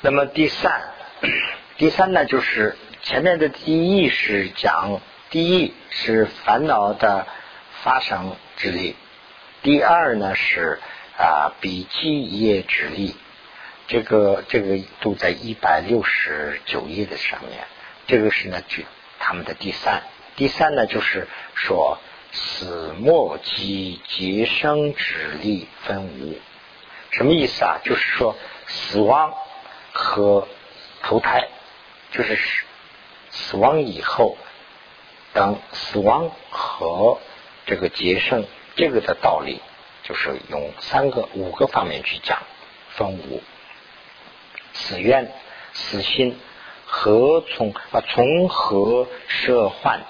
[0.00, 0.82] 那么第三。
[1.78, 5.00] 第三呢，就是前面的第一是讲
[5.30, 7.26] 第一是烦恼的
[7.82, 8.94] 发生之力，
[9.62, 10.78] 第二呢是
[11.16, 13.16] 啊笔记业之力，
[13.88, 17.64] 这个这个都在一百六十九页的上面，
[18.06, 18.82] 这个是呢就
[19.18, 20.02] 他们的第三，
[20.36, 21.98] 第三呢就是说
[22.32, 26.38] 死末及劫生之力分无，
[27.10, 27.78] 什么意思啊？
[27.84, 28.34] 就是说
[28.66, 29.34] 死亡
[29.92, 30.48] 和
[31.02, 31.48] 投胎。
[32.10, 32.38] 就是
[33.30, 34.36] 死亡以后，
[35.32, 37.18] 等死亡和
[37.64, 38.44] 这个劫生
[38.76, 39.62] 这个的道理，
[40.02, 42.42] 就是用三个五个方面去讲
[42.90, 43.42] 分五。
[44.74, 45.32] 死愿、
[45.72, 46.38] 死心，
[46.84, 48.02] 何从啊？
[48.06, 50.02] 从何设患？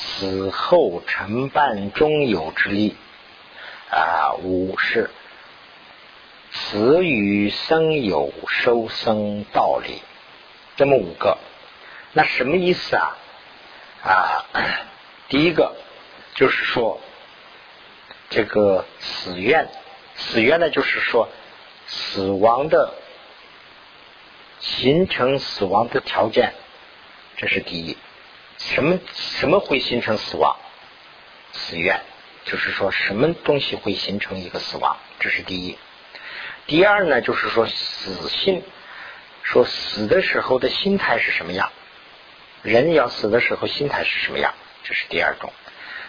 [0.00, 2.96] 死后承办中有之力
[3.90, 4.32] 啊！
[4.42, 5.10] 五是
[6.50, 10.00] 死与生有收生道理，
[10.76, 11.36] 这么五个，
[12.12, 13.18] 那什么意思啊？
[14.02, 14.46] 啊，
[15.28, 15.76] 第一个
[16.34, 16.98] 就是说，
[18.30, 19.68] 这个死愿，
[20.16, 21.28] 死愿呢，就是说
[21.86, 22.94] 死亡的
[24.60, 26.54] 形成死亡的条件，
[27.36, 27.98] 这是第一。
[28.60, 30.56] 什么什么会形成死亡？
[31.52, 32.00] 死愿，
[32.44, 34.96] 就是说什么东西会形成一个死亡？
[35.18, 35.78] 这是第一。
[36.66, 38.62] 第二呢，就是说死心，
[39.42, 41.72] 说死的时候的心态是什么样？
[42.62, 44.54] 人要死的时候心态是什么样？
[44.84, 45.52] 这是第二种。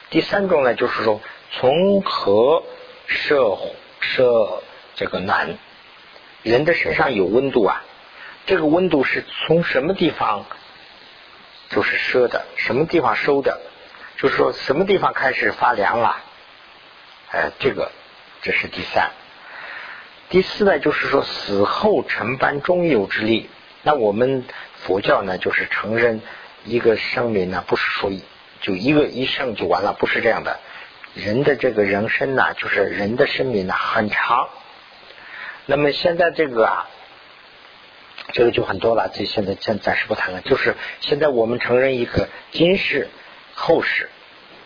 [0.09, 1.21] 第三种呢，就是说
[1.51, 2.63] 从何
[3.07, 3.57] 设
[4.01, 4.61] 设
[4.95, 5.57] 这个暖？
[6.43, 7.83] 人的身上有温度啊，
[8.45, 10.45] 这个温度是从什么地方？
[11.71, 13.59] 就是赊的，什么地方收的？
[14.17, 16.17] 就是说什么地方开始发凉了？
[17.31, 17.91] 哎，这个
[18.41, 19.09] 这是第三。
[20.29, 23.49] 第四呢，就是说死后承办中有之力。
[23.83, 24.45] 那我们
[24.83, 26.21] 佛教呢，就是承认
[26.65, 28.11] 一个生命呢，不是说
[28.61, 30.59] 就一个一生就完了，不是这样的。
[31.15, 34.49] 人的这个人生呢，就是人的生命呢很长。
[35.65, 36.89] 那么现在这个啊。
[38.33, 40.41] 这个就很多了，这现在暂暂时不谈了。
[40.41, 43.09] 就是现在我们承认一个今世、
[43.53, 44.09] 后世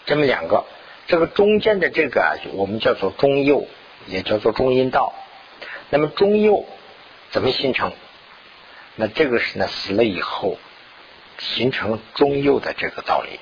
[0.05, 0.65] 这么两个，
[1.07, 3.67] 这个中间的这个啊我们叫做中右，
[4.07, 5.13] 也叫做中阴道。
[5.89, 6.65] 那么中右
[7.31, 7.91] 怎么形成？
[8.95, 10.57] 那这个是呢死了以后
[11.37, 13.39] 形成中右的这个道理。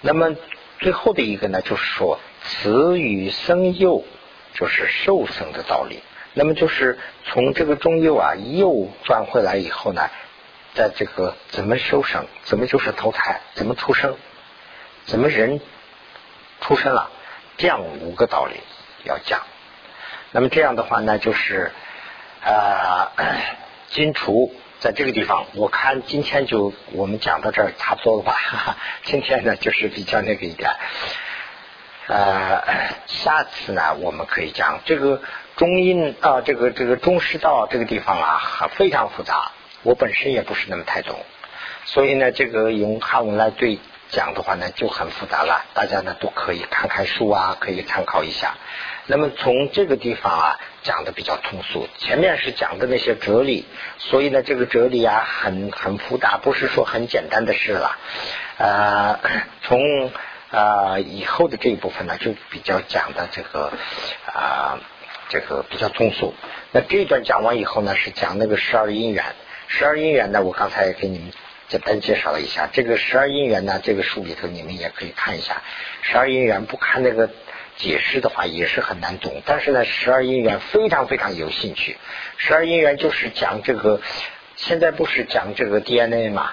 [0.00, 0.36] 那么
[0.78, 4.04] 最后的一个呢，就是说慈与生幼，
[4.54, 6.00] 就是受生的道理。
[6.34, 10.10] 那么就是从这个中右啊，右转回来以后呢，
[10.74, 14.16] 在这个怎么收生，怎么就是投胎，怎么出生，
[15.06, 15.60] 怎么人
[16.60, 17.10] 出生了，
[17.56, 18.60] 这样五个道理
[19.04, 19.42] 要讲。
[20.32, 21.70] 那么这样的话呢，就是
[22.42, 23.08] 呃，
[23.88, 28.76] 金厨在这个地方，我看今天就我们讲到这儿差不多了吧？
[29.04, 30.72] 今天呢就是比较那个一点，
[32.08, 32.62] 呃，
[33.06, 35.20] 下次呢我们可以讲这个。
[35.56, 39.52] 中印啊，这个这个中师道这个地方啊，非常复杂。
[39.84, 41.16] 我本身也不是那么太懂，
[41.84, 43.78] 所以呢，这个用汉文来对
[44.10, 45.64] 讲的话呢，就很复杂了。
[45.72, 48.56] 大家呢都可以看看书啊，可以参考一下。
[49.06, 51.88] 那么从这个地方啊，讲的比较通俗。
[51.98, 53.64] 前面是讲的那些哲理，
[53.98, 57.96] 所以呢，这个哲理啊，很很复杂，不是说很简单的事了。
[58.58, 59.20] 呃，
[59.62, 60.10] 从
[60.54, 63.72] 啊以后的这一部分呢，就比较讲的这个
[64.26, 64.78] 啊。
[65.30, 66.34] 这个比较通俗。
[66.70, 69.24] 那这一段讲完以后呢，是讲那个十二因缘。
[69.68, 71.32] 十二因缘呢，我刚才也给你们
[71.66, 72.68] 简单介绍了一下。
[72.70, 75.62] 这个十二因缘呢，这个书里头你们也可以看一下。
[76.02, 77.30] 十二因缘不看那个
[77.78, 79.42] 解释的话，也是很难懂。
[79.46, 81.96] 但是呢，十二因缘非常非常有兴趣。
[82.36, 84.02] 十二因缘就是讲这个，
[84.56, 86.52] 现在不是讲这个 DNA 嘛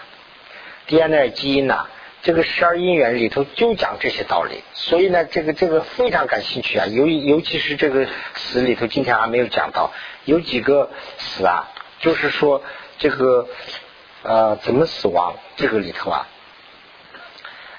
[0.87, 1.87] ？DNA 基因呐。
[2.23, 6.85] 这个十二因缘里头就讲这些道理，所以呢，这个这个非常感兴趣啊。
[6.85, 9.91] 尤尤其是这个死里头，今天还没有讲到，
[10.25, 12.61] 有几个死啊，就是说
[12.99, 13.47] 这个
[14.23, 16.27] 呃怎么死亡，这个里头啊，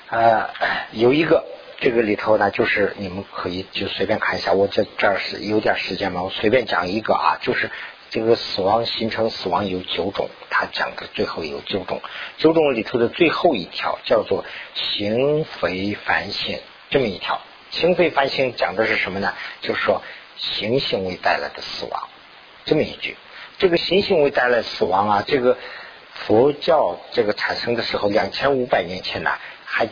[0.08, 0.50] 呃
[0.90, 1.44] 有一个
[1.78, 7.70] 这个里头呢，就是你们可以就随便看一下，我这这儿是有点时间嘛，我随便讲一个啊，就是。
[8.12, 12.02] 这个死亡形成死亡有九种，他讲的最后有九种，
[12.36, 14.44] 九种里头的最后一条叫做
[14.74, 16.60] 行非凡行，
[16.90, 17.40] 这么一条。
[17.70, 19.32] 行非凡行讲的是什么呢？
[19.62, 20.02] 就是说
[20.36, 22.10] 行行为带来的死亡，
[22.66, 23.16] 这么一句。
[23.56, 25.56] 这个行行为带来死亡啊，这个
[26.12, 29.30] 佛教这个产生的时候，两千五百年前呢，
[29.64, 29.88] 还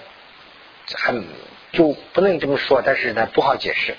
[0.94, 1.14] 还
[1.72, 3.96] 就不能这么说，但是呢不好解释。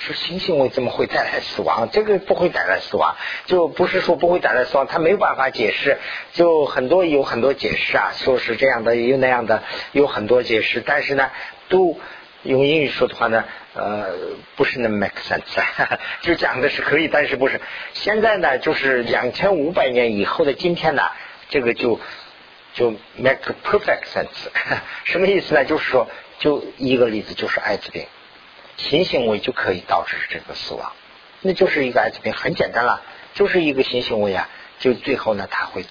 [0.00, 1.90] 说新行为怎么会带来死亡？
[1.92, 5.98] 这个不会带来死亡，就不是说不会带来死亡，他没有办法解释。
[6.32, 10.80] 就很多有很多解释啊，说是这样的，有那样的，有很多解释。
[10.80, 11.30] 但是呢，
[11.68, 12.00] 都
[12.44, 13.44] 用英语说的话呢，
[13.74, 14.06] 呃，
[14.56, 15.42] 不是那么 make sense。
[16.22, 17.60] 就讲的是可以，但是不是。
[17.92, 21.02] 现在呢，就是两千五百年以后的今天呢，
[21.50, 22.00] 这个就
[22.72, 24.48] 就 make perfect sense。
[25.04, 25.66] 什么意思呢？
[25.66, 28.06] 就是说，就一个例子，就是艾滋病。
[28.80, 30.92] 新行为就可以导致这个死亡，
[31.42, 33.02] 那就是一个艾滋病，很简单了，
[33.34, 35.84] 就是一个新行为啊，就最后呢，它会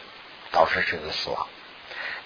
[0.52, 1.48] 导致这个死亡。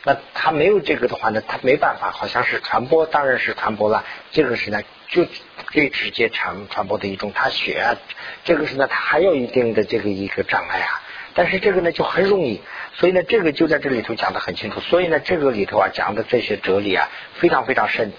[0.05, 4.03] 那他没有这个的话呢，他没办法，好像是传播，当然是传播了。
[4.31, 5.25] 这个是呢，就
[5.71, 7.95] 最直接传传播的一种，他血啊，
[8.43, 11.01] 这个是呢，他还有一定的这个一个障碍啊。
[11.35, 12.61] 但是这个呢就很容易，
[12.95, 14.81] 所以呢这个就在这里头讲的很清楚。
[14.81, 18.11] 所以呢这个里头啊讲的这些哲理啊非常非常深，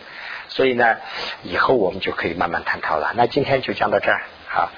[0.54, 0.96] 所以呢
[1.42, 3.12] 以后我们就可以慢慢探讨了。
[3.16, 4.70] 那今天就讲到这儿，好。